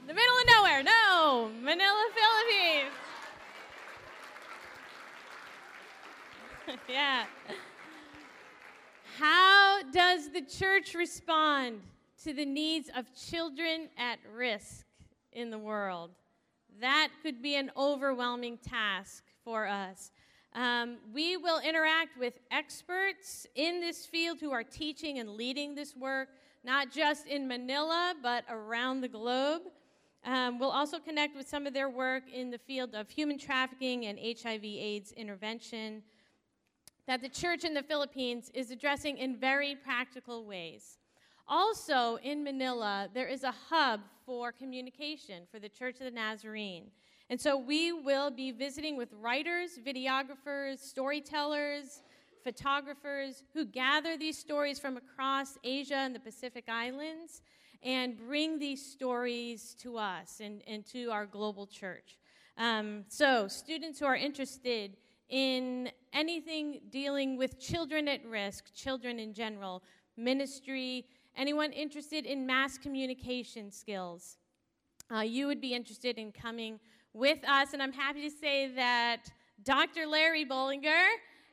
The 0.06 0.14
middle 0.14 0.38
of 0.38 0.48
nowhere. 0.58 0.84
No, 0.84 1.50
Manila, 1.62 2.06
Philippines. 2.14 2.94
yeah. 6.90 7.26
How 9.18 9.84
does 9.92 10.30
the 10.30 10.42
church 10.42 10.94
respond 10.96 11.82
to 12.24 12.34
the 12.34 12.46
needs 12.46 12.90
of 12.96 13.14
children 13.14 13.90
at 13.98 14.20
risk 14.34 14.86
in 15.32 15.50
the 15.50 15.60
world? 15.60 16.12
That 16.80 17.10
could 17.22 17.42
be 17.42 17.56
an 17.56 17.72
overwhelming 17.78 18.58
task 18.58 19.24
for 19.44 19.68
us. 19.68 20.12
Um, 20.54 20.98
we 21.14 21.38
will 21.38 21.60
interact 21.60 22.18
with 22.18 22.34
experts 22.52 23.48
in 23.56 23.82
this 23.82 24.06
field 24.06 24.40
who 24.40 24.52
are 24.52 24.64
teaching 24.64 25.20
and 25.20 25.32
leading 25.32 25.74
this 25.74 25.96
work, 25.96 26.30
not 26.64 26.92
just 26.92 27.26
in 27.28 27.48
Manila, 27.48 28.14
but 28.22 28.46
around 28.50 29.02
the 29.02 29.08
globe. 29.08 29.64
Um, 30.26 30.60
we'll 30.60 30.70
also 30.70 31.00
connect 31.00 31.36
with 31.36 31.48
some 31.50 31.68
of 31.68 31.74
their 31.74 31.90
work 31.90 32.24
in 32.32 32.52
the 32.52 32.58
field 32.60 32.94
of 32.94 33.10
human 33.10 33.38
trafficking 33.38 34.06
and 34.06 34.18
HIV/AIDS 34.20 35.12
intervention 35.14 36.04
that 37.08 37.22
the 37.22 37.30
church 37.30 37.66
in 37.66 37.74
the 37.74 37.84
Philippines 37.84 38.50
is 38.54 38.72
addressing 38.72 39.18
in 39.18 39.36
very 39.36 39.76
practical 39.76 40.46
ways. 40.46 40.98
Also, 41.48 42.18
in 42.24 42.44
Manila, 42.44 43.10
there 43.14 43.28
is 43.28 43.44
a 43.44 43.54
hub 43.70 44.02
for 44.26 44.52
communication 44.52 45.44
for 45.52 45.60
the 45.60 45.70
Church 45.70 45.96
of 46.00 46.06
the 46.06 46.12
Nazarene. 46.12 46.86
And 47.30 47.40
so 47.40 47.58
we 47.58 47.92
will 47.92 48.32
be 48.32 48.52
visiting 48.52 48.98
with 48.98 49.10
writers, 49.14 49.80
videographers, 49.86 50.80
storytellers, 50.80 52.02
photographers 52.44 53.44
who 53.54 53.66
gather 53.66 54.18
these 54.18 54.38
stories 54.38 54.80
from 54.80 54.98
across 54.98 55.58
Asia 55.64 55.96
and 55.96 56.14
the 56.14 56.20
Pacific 56.20 56.66
Islands 56.68 57.42
and 57.82 58.18
bring 58.18 58.60
these 58.60 58.86
stories 58.86 59.76
to 59.80 59.98
us 59.98 60.40
and, 60.40 60.62
and 60.68 60.86
to 60.88 61.10
our 61.10 61.26
global 61.26 61.68
church. 61.68 62.18
Um, 62.58 63.06
so, 63.08 63.48
students 63.48 64.00
who 64.00 64.06
are 64.06 64.16
interested 64.16 64.96
in 65.30 65.90
anything 66.14 66.82
dealing 66.90 67.38
with 67.38 67.60
children 67.60 68.08
at 68.08 68.24
risk, 68.26 68.74
children 68.74 69.20
in 69.20 69.34
general, 69.34 69.84
ministry, 70.16 71.06
anyone 71.38 71.72
interested 71.72 72.26
in 72.26 72.46
mass 72.46 72.78
communication 72.78 73.72
skills, 73.72 74.38
uh, 75.14 75.22
you 75.22 75.48
would 75.48 75.62
be 75.62 75.74
interested 75.74 76.18
in 76.18 76.32
coming 76.32 76.80
with 77.14 77.40
us. 77.48 77.74
And 77.74 77.82
I'm 77.82 77.94
happy 77.94 78.30
to 78.30 78.36
say 78.36 78.68
that 78.76 79.32
Dr. 79.64 80.08
Larry 80.08 80.46
Bollinger 80.46 81.08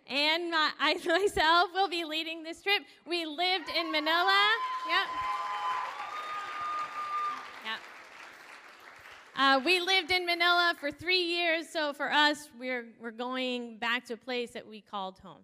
and 0.06 0.50
my, 0.50 0.70
I 0.80 0.94
myself 1.06 1.70
will 1.74 1.88
be 1.88 2.04
leading 2.04 2.42
this 2.42 2.62
trip. 2.62 2.82
We 3.06 3.26
lived 3.26 3.70
in 3.78 3.92
Manila. 3.92 4.50
Yep. 4.88 5.06
Uh, 9.40 9.58
we 9.64 9.80
lived 9.80 10.10
in 10.10 10.26
Manila 10.26 10.74
for 10.78 10.90
three 10.90 11.22
years, 11.22 11.66
so 11.66 11.94
for 11.94 12.12
us, 12.12 12.50
we're, 12.58 12.84
we're 13.00 13.10
going 13.10 13.78
back 13.78 14.04
to 14.04 14.12
a 14.12 14.16
place 14.18 14.50
that 14.50 14.68
we 14.68 14.82
called 14.82 15.18
home. 15.20 15.40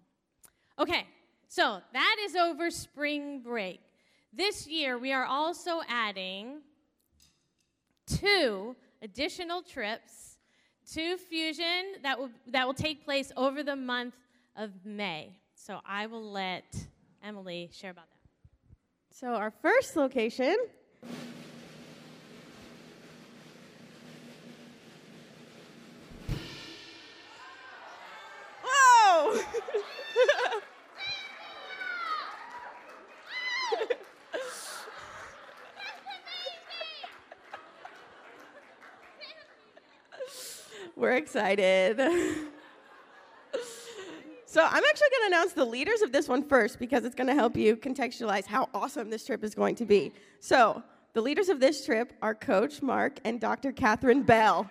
Okay, 0.79 1.07
so 1.49 1.81
that 1.95 2.17
is 2.27 2.37
over 2.37 2.71
spring 2.71 3.41
break. 3.41 3.81
This 4.37 4.67
year, 4.67 4.99
we 4.99 5.15
are 5.15 5.25
also 5.25 5.81
adding 5.89 6.61
two 8.07 8.77
additional 9.01 9.63
trips 9.63 10.37
to 10.93 11.17
Fusion 11.17 11.95
that 12.03 12.19
will, 12.19 12.29
that 12.49 12.67
will 12.67 12.75
take 12.75 13.03
place 13.03 13.33
over 13.35 13.63
the 13.63 13.77
month 13.77 14.15
of 14.55 14.73
May. 14.85 15.39
So 15.55 15.81
I 15.87 16.05
will 16.07 16.31
let 16.31 16.65
Emily 17.25 17.71
share 17.73 17.93
about 17.93 18.09
that. 18.11 19.17
So, 19.17 19.29
our 19.29 19.51
first 19.51 19.97
location 19.97 20.55
excited. 41.17 41.99
so, 44.47 44.63
I'm 44.63 44.85
actually 44.85 45.09
going 45.11 45.23
to 45.23 45.27
announce 45.27 45.53
the 45.53 45.65
leaders 45.65 46.03
of 46.03 46.13
this 46.13 46.29
one 46.29 46.43
first 46.43 46.79
because 46.79 47.05
it's 47.05 47.15
going 47.15 47.27
to 47.27 47.35
help 47.35 47.57
you 47.57 47.77
contextualize 47.77 48.47
how 48.47 48.69
awesome 48.73 49.11
this 49.11 49.27
trip 49.27 49.43
is 49.43 49.55
going 49.55 49.75
to 49.77 49.85
be. 49.85 50.13
So, 50.41 50.83
the 51.15 51.21
leaders 51.21 51.49
of 51.49 51.61
this 51.61 51.85
trip 51.85 52.13
are 52.23 52.35
Coach 52.35 52.83
Mark 52.83 53.19
and 53.25 53.41
Dr. 53.41 53.73
Catherine 53.73 54.23
Bell. 54.23 54.71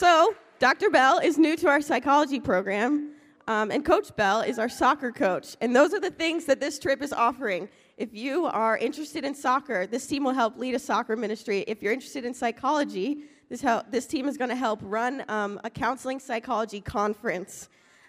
So, 0.00 0.34
Dr. 0.58 0.88
Bell 0.88 1.18
is 1.18 1.36
new 1.36 1.56
to 1.56 1.68
our 1.68 1.82
psychology 1.82 2.40
program, 2.40 3.10
um, 3.48 3.70
and 3.70 3.84
Coach 3.84 4.16
Bell 4.16 4.40
is 4.40 4.58
our 4.58 4.70
soccer 4.70 5.12
coach. 5.12 5.58
And 5.60 5.76
those 5.76 5.92
are 5.92 6.00
the 6.00 6.10
things 6.10 6.46
that 6.46 6.58
this 6.58 6.78
trip 6.78 7.02
is 7.02 7.12
offering. 7.12 7.68
If 8.00 8.14
you 8.14 8.46
are 8.46 8.78
interested 8.78 9.26
in 9.26 9.34
soccer, 9.34 9.86
this 9.86 10.06
team 10.06 10.24
will 10.24 10.32
help 10.32 10.56
lead 10.56 10.74
a 10.74 10.78
soccer 10.78 11.16
ministry. 11.16 11.66
If 11.68 11.82
you're 11.82 11.92
interested 11.92 12.24
in 12.24 12.32
psychology, 12.32 13.24
this, 13.50 13.60
help, 13.60 13.90
this 13.90 14.06
team 14.06 14.26
is 14.26 14.38
going 14.38 14.48
to 14.48 14.56
help 14.56 14.78
run 14.82 15.22
um, 15.28 15.60
a 15.64 15.68
counseling 15.68 16.18
psychology 16.18 16.80
conference. 16.80 17.68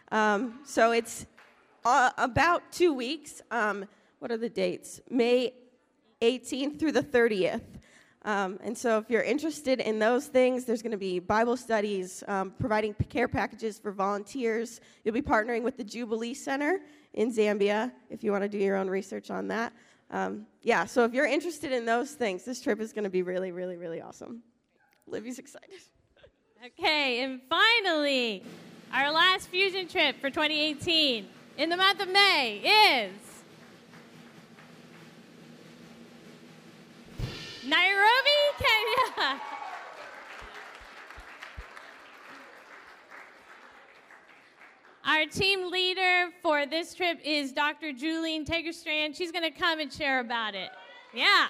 Um, 0.09 0.61
so 0.63 0.93
it's 0.93 1.25
uh, 1.83 2.11
about 2.17 2.71
two 2.71 2.93
weeks. 2.93 3.41
Um, 3.51 3.83
what 4.19 4.31
are 4.31 4.37
the 4.37 4.47
dates? 4.47 5.01
May 5.09 5.55
18th 6.21 6.79
through 6.79 6.93
the 6.93 7.03
30th. 7.03 7.59
Um, 8.23 8.59
and 8.63 8.77
so, 8.77 8.99
if 8.99 9.09
you're 9.09 9.23
interested 9.23 9.79
in 9.81 9.97
those 9.97 10.27
things, 10.27 10.63
there's 10.63 10.83
going 10.83 10.91
to 10.91 10.97
be 10.97 11.17
Bible 11.17 11.57
studies, 11.57 12.23
um, 12.27 12.53
providing 12.59 12.93
care 13.09 13.27
packages 13.27 13.79
for 13.79 13.91
volunteers. 13.91 14.79
You'll 15.03 15.15
be 15.15 15.23
partnering 15.23 15.63
with 15.63 15.75
the 15.75 15.83
Jubilee 15.83 16.35
Center 16.35 16.81
in 17.13 17.31
Zambia 17.31 17.91
if 18.09 18.23
you 18.23 18.31
want 18.31 18.43
to 18.43 18.49
do 18.49 18.57
your 18.57 18.77
own 18.77 18.89
research 18.89 19.29
on 19.31 19.47
that. 19.49 19.73
Um, 20.09 20.45
yeah, 20.61 20.85
so 20.85 21.05
if 21.05 21.13
you're 21.13 21.25
interested 21.25 21.71
in 21.71 21.85
those 21.85 22.11
things, 22.11 22.43
this 22.43 22.61
trip 22.61 22.79
is 22.81 22.91
going 22.91 23.05
to 23.05 23.09
be 23.09 23.21
really, 23.21 23.51
really, 23.51 23.77
really 23.77 24.01
awesome. 24.01 24.43
Livy's 25.07 25.39
excited. 25.39 25.69
Okay, 26.63 27.23
and 27.23 27.41
finally, 27.49 28.43
our 28.93 29.11
last 29.11 29.47
fusion 29.47 29.87
trip 29.87 30.19
for 30.21 30.29
2018 30.29 31.25
in 31.57 31.69
the 31.69 31.77
month 31.77 32.01
of 32.01 32.09
May 32.09 32.57
is 32.57 33.11
Nairobi, 37.65 38.41
Kenya. 38.59 39.41
Our 45.05 45.25
team 45.25 45.71
leader 45.71 46.00
this 46.65 46.93
trip 46.93 47.19
is 47.23 47.51
Dr. 47.51 47.93
Julian 47.93 48.45
Tagerstrand. 48.45 49.15
She's 49.15 49.31
going 49.31 49.43
to 49.43 49.57
come 49.57 49.79
and 49.79 49.91
share 49.91 50.19
about 50.19 50.55
it. 50.55 50.69
Yeah. 51.13 51.47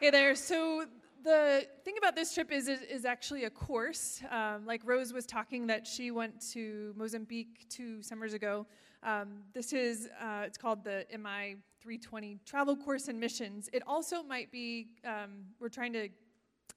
Hey 0.00 0.10
there. 0.10 0.34
So 0.34 0.86
the 1.22 1.66
thing 1.84 1.94
about 1.98 2.14
this 2.14 2.34
trip 2.34 2.52
is 2.52 2.68
is, 2.68 2.82
is 2.82 3.04
actually 3.04 3.44
a 3.44 3.50
course. 3.50 4.22
Um, 4.30 4.66
like 4.66 4.82
Rose 4.84 5.12
was 5.12 5.26
talking 5.26 5.66
that 5.68 5.86
she 5.86 6.10
went 6.10 6.40
to 6.52 6.92
Mozambique 6.96 7.66
two 7.68 8.02
summers 8.02 8.34
ago. 8.34 8.66
Um, 9.02 9.42
this 9.52 9.72
is 9.72 10.08
uh, 10.20 10.42
it's 10.44 10.58
called 10.58 10.84
the 10.84 11.06
MI 11.12 11.56
320 11.80 12.38
Travel 12.44 12.76
Course 12.76 13.08
and 13.08 13.18
Missions. 13.20 13.68
It 13.72 13.82
also 13.86 14.22
might 14.22 14.50
be 14.50 14.88
um, 15.04 15.44
we're 15.60 15.68
trying 15.68 15.92
to 15.94 16.08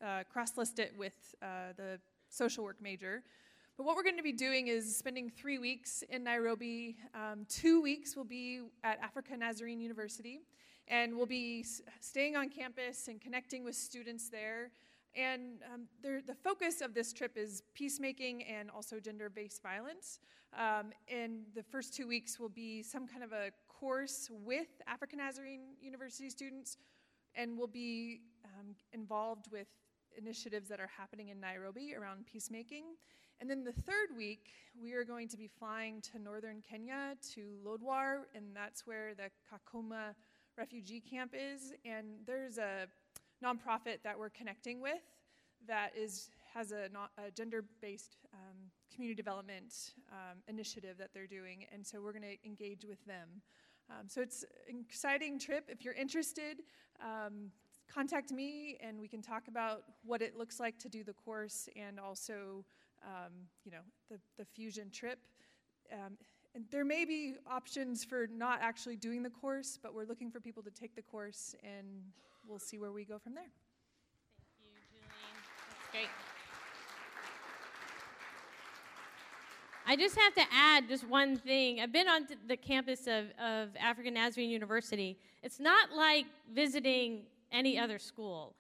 uh, 0.05 0.23
cross 0.31 0.57
list 0.57 0.79
it 0.79 0.93
with 0.97 1.35
uh, 1.41 1.73
the 1.75 1.99
social 2.29 2.63
work 2.63 2.77
major. 2.81 3.23
But 3.77 3.85
what 3.85 3.95
we're 3.95 4.03
going 4.03 4.17
to 4.17 4.23
be 4.23 4.31
doing 4.31 4.67
is 4.67 4.97
spending 4.97 5.29
three 5.29 5.59
weeks 5.59 6.03
in 6.09 6.23
Nairobi. 6.23 6.97
Um, 7.13 7.45
two 7.47 7.81
weeks 7.81 8.15
will 8.15 8.23
be 8.25 8.61
at 8.83 8.99
Africa 9.03 9.37
Nazarene 9.37 9.79
University, 9.79 10.41
and 10.87 11.15
we'll 11.15 11.27
be 11.27 11.59
s- 11.59 11.81
staying 11.99 12.35
on 12.35 12.49
campus 12.49 13.07
and 13.07 13.21
connecting 13.21 13.63
with 13.63 13.75
students 13.75 14.29
there. 14.29 14.71
And 15.15 15.61
um, 15.73 15.87
the 16.01 16.35
focus 16.43 16.81
of 16.81 16.93
this 16.93 17.13
trip 17.13 17.37
is 17.37 17.63
peacemaking 17.73 18.43
and 18.43 18.69
also 18.69 18.99
gender 18.99 19.29
based 19.29 19.61
violence. 19.61 20.19
Um, 20.57 20.91
and 21.07 21.45
the 21.55 21.63
first 21.63 21.93
two 21.95 22.07
weeks 22.07 22.39
will 22.39 22.49
be 22.49 22.81
some 22.81 23.07
kind 23.07 23.23
of 23.23 23.31
a 23.31 23.51
course 23.67 24.29
with 24.31 24.67
African 24.87 25.19
Nazarene 25.19 25.75
University 25.81 26.29
students, 26.29 26.77
and 27.35 27.57
we'll 27.57 27.67
be 27.67 28.21
um, 28.45 28.75
involved 28.91 29.51
with 29.51 29.67
initiatives 30.17 30.67
that 30.69 30.79
are 30.79 30.89
happening 30.97 31.29
in 31.29 31.39
Nairobi 31.39 31.95
around 31.95 32.25
peacemaking. 32.25 32.85
And 33.39 33.49
then 33.49 33.63
the 33.63 33.71
third 33.71 34.09
week, 34.17 34.49
we 34.81 34.93
are 34.93 35.03
going 35.03 35.27
to 35.27 35.37
be 35.37 35.47
flying 35.47 36.01
to 36.11 36.19
northern 36.19 36.61
Kenya 36.67 37.15
to 37.33 37.41
Lodwar, 37.63 38.21
and 38.33 38.45
that's 38.55 38.87
where 38.87 39.13
the 39.13 39.29
Kakuma 39.47 40.15
refugee 40.57 40.99
camp 40.99 41.33
is. 41.35 41.73
And 41.85 42.07
there's 42.25 42.57
a 42.57 42.87
nonprofit 43.43 44.01
that 44.03 44.17
we're 44.17 44.31
connecting 44.31 44.81
with 44.81 45.03
that 45.67 45.91
is 45.95 46.29
has 46.53 46.71
a, 46.71 46.89
a 47.23 47.29
gender-based 47.31 48.17
um, 48.33 48.57
community 48.91 49.15
development 49.15 49.93
um, 50.11 50.37
initiative 50.47 50.97
that 50.97 51.09
they're 51.13 51.27
doing, 51.27 51.65
and 51.71 51.85
so 51.85 52.01
we're 52.01 52.13
going 52.13 52.23
to 52.23 52.47
engage 52.47 52.85
with 52.85 53.05
them. 53.05 53.29
Um, 53.89 54.07
so 54.07 54.21
it's 54.21 54.43
an 54.67 54.83
exciting 54.87 55.37
trip. 55.39 55.65
If 55.69 55.85
you're 55.85 55.93
interested, 55.93 56.57
um, 57.01 57.51
contact 57.93 58.31
me, 58.31 58.77
and 58.81 58.99
we 58.99 59.07
can 59.07 59.21
talk 59.21 59.47
about 59.47 59.83
what 60.05 60.21
it 60.21 60.37
looks 60.37 60.59
like 60.59 60.77
to 60.79 60.89
do 60.89 61.03
the 61.03 61.13
course 61.13 61.69
and 61.75 61.99
also 61.99 62.65
um, 63.03 63.31
you 63.63 63.71
know, 63.71 63.81
the, 64.09 64.17
the 64.37 64.45
fusion 64.45 64.89
trip. 64.89 65.19
Um, 65.91 66.17
and 66.55 66.65
there 66.71 66.85
may 66.85 67.05
be 67.05 67.35
options 67.49 68.03
for 68.03 68.27
not 68.27 68.59
actually 68.61 68.95
doing 68.95 69.23
the 69.23 69.29
course, 69.29 69.77
but 69.81 69.93
we're 69.93 70.05
looking 70.05 70.31
for 70.31 70.39
people 70.39 70.63
to 70.63 70.71
take 70.71 70.95
the 70.95 71.01
course, 71.01 71.55
and 71.63 71.87
we'll 72.47 72.59
see 72.59 72.79
where 72.79 72.91
we 72.91 73.05
go 73.05 73.19
from 73.19 73.35
there. 73.35 73.51
Thank 74.59 74.73
you, 74.91 74.99
Julian. 74.99 75.09
That's 75.69 75.91
great. 75.91 76.09
I 79.89 79.95
just 79.95 80.17
have 80.17 80.33
to 80.33 80.43
add 80.51 80.89
just 80.89 81.07
one 81.07 81.37
thing. 81.37 81.79
I've 81.79 81.93
been 81.93 82.09
on 82.09 82.27
the 82.47 82.57
campus 82.57 83.07
of, 83.07 83.27
of 83.39 83.69
African 83.79 84.15
Nazarene 84.15 84.49
University. 84.49 85.17
It's 85.43 85.61
not 85.61 85.93
like 85.93 86.25
visiting 86.53 87.21
any 87.51 87.77
other 87.77 87.99
school. 87.99 88.55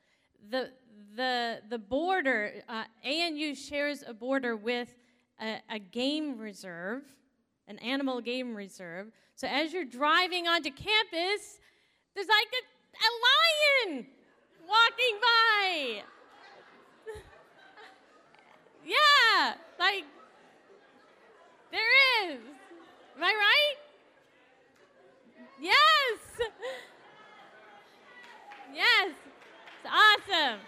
The, 0.49 0.71
the, 1.15 1.61
the 1.69 1.77
border, 1.77 2.51
uh, 2.69 2.83
ANU 3.05 3.55
shares 3.55 4.03
a 4.05 4.13
border 4.13 4.55
with 4.55 4.93
a, 5.41 5.61
a 5.69 5.79
game 5.79 6.37
reserve, 6.37 7.03
an 7.67 7.79
animal 7.79 8.21
game 8.21 8.55
reserve. 8.55 9.11
So 9.35 9.47
as 9.47 9.73
you're 9.73 9.85
driving 9.85 10.47
onto 10.47 10.71
campus, 10.71 11.59
there's 12.15 12.27
like 12.27 12.47
a, 12.53 12.63
a 12.97 13.11
lion 13.93 14.07
walking 14.67 15.19
by. 15.21 16.01
yeah, 18.85 19.53
like 19.79 20.03
there 21.71 22.31
is. 22.31 22.39
Am 23.15 23.23
I 23.23 23.33
right? 23.33 23.75
Yes. 25.59 26.49
Yes. 28.73 29.13
It's 29.83 29.91
awesome. 29.93 30.59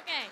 Okay. 0.00 0.28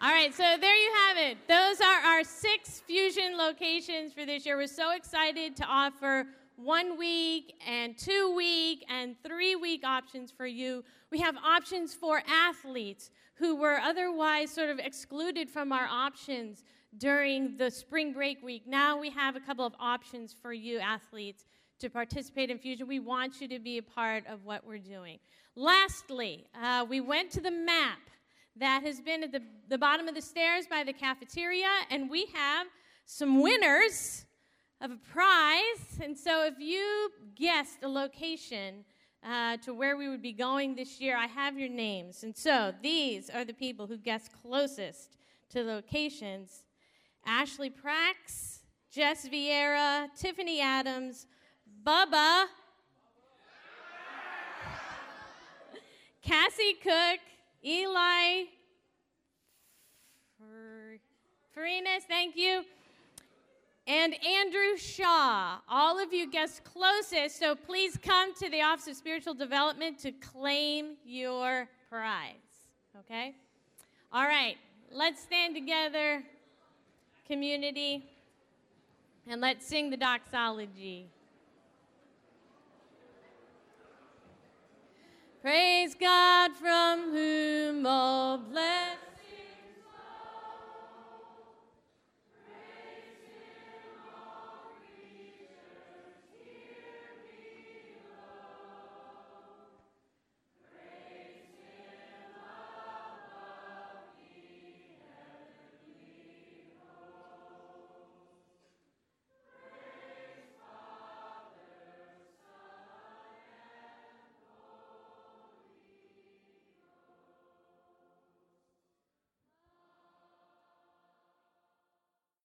All 0.00 0.10
right, 0.10 0.34
so 0.34 0.56
there 0.60 0.74
you 0.74 0.92
have 1.06 1.16
it. 1.16 1.38
Those 1.46 1.80
are 1.80 2.00
our 2.04 2.24
six 2.24 2.80
fusion 2.80 3.36
locations 3.36 4.12
for 4.12 4.26
this 4.26 4.44
year. 4.44 4.56
We're 4.56 4.66
so 4.66 4.96
excited 4.96 5.56
to 5.56 5.64
offer 5.64 6.26
one 6.56 6.98
week 6.98 7.54
and 7.66 7.96
two 7.96 8.34
week 8.34 8.84
and 8.88 9.14
three 9.22 9.56
week 9.56 9.84
options 9.84 10.30
for 10.30 10.46
you. 10.46 10.84
We 11.10 11.20
have 11.20 11.36
options 11.36 11.94
for 11.94 12.22
athletes 12.28 13.10
who 13.34 13.56
were 13.56 13.78
otherwise 13.78 14.50
sort 14.50 14.70
of 14.70 14.78
excluded 14.78 15.50
from 15.50 15.72
our 15.72 15.86
options 15.86 16.64
during 16.98 17.56
the 17.56 17.70
spring 17.70 18.12
break 18.12 18.42
week. 18.42 18.66
Now 18.66 18.98
we 18.98 19.10
have 19.10 19.36
a 19.36 19.40
couple 19.40 19.64
of 19.64 19.74
options 19.78 20.34
for 20.40 20.52
you 20.52 20.78
athletes 20.78 21.46
to 21.82 21.90
participate 21.90 22.48
in 22.48 22.58
Fusion. 22.58 22.86
We 22.86 23.00
want 23.00 23.40
you 23.40 23.48
to 23.48 23.58
be 23.58 23.78
a 23.78 23.82
part 23.82 24.24
of 24.28 24.44
what 24.44 24.64
we're 24.64 24.78
doing. 24.78 25.18
Lastly, 25.56 26.46
uh, 26.62 26.86
we 26.88 27.00
went 27.00 27.32
to 27.32 27.40
the 27.40 27.50
map 27.50 27.98
that 28.54 28.84
has 28.84 29.00
been 29.00 29.24
at 29.24 29.32
the, 29.32 29.42
the 29.68 29.78
bottom 29.78 30.06
of 30.06 30.14
the 30.14 30.22
stairs 30.22 30.64
by 30.68 30.84
the 30.84 30.92
cafeteria, 30.92 31.66
and 31.90 32.08
we 32.08 32.26
have 32.34 32.68
some 33.04 33.42
winners 33.42 34.26
of 34.80 34.92
a 34.92 34.96
prize. 35.12 35.98
And 36.00 36.16
so 36.16 36.46
if 36.46 36.54
you 36.60 37.10
guessed 37.34 37.78
a 37.82 37.88
location 37.88 38.84
uh, 39.28 39.56
to 39.64 39.74
where 39.74 39.96
we 39.96 40.08
would 40.08 40.22
be 40.22 40.32
going 40.32 40.76
this 40.76 41.00
year, 41.00 41.16
I 41.16 41.26
have 41.26 41.58
your 41.58 41.68
names. 41.68 42.22
And 42.22 42.36
so 42.36 42.72
these 42.80 43.28
are 43.28 43.44
the 43.44 43.54
people 43.54 43.88
who 43.88 43.96
guessed 43.96 44.30
closest 44.40 45.16
to 45.50 45.64
locations 45.64 46.62
Ashley 47.26 47.70
Prax, 47.70 48.60
Jess 48.92 49.28
Vieira, 49.28 50.08
Tiffany 50.16 50.60
Adams, 50.60 51.26
Bubba, 51.84 52.44
Cassie 56.22 56.74
Cook, 56.82 57.20
Eli 57.64 58.44
Farinas, 61.56 62.02
thank 62.08 62.34
you. 62.36 62.64
And 63.86 64.14
Andrew 64.24 64.76
Shaw. 64.76 65.58
All 65.68 66.02
of 66.02 66.12
you 66.12 66.30
guessed 66.30 66.64
closest, 66.64 67.38
so 67.38 67.54
please 67.54 67.98
come 68.00 68.34
to 68.36 68.48
the 68.48 68.62
Office 68.62 68.88
of 68.88 68.96
Spiritual 68.96 69.34
Development 69.34 69.98
to 69.98 70.12
claim 70.12 70.96
your 71.04 71.68
prize. 71.90 72.34
Okay? 73.00 73.34
All 74.12 74.24
right, 74.24 74.56
let's 74.90 75.22
stand 75.22 75.54
together, 75.54 76.22
community, 77.26 78.08
and 79.28 79.40
let's 79.40 79.66
sing 79.66 79.90
the 79.90 79.96
doxology. 79.96 81.06
Praise 85.42 85.96
God 85.96 86.52
from 86.52 87.10
whom 87.10 87.84
all 87.84 88.38
blessings 88.38 89.11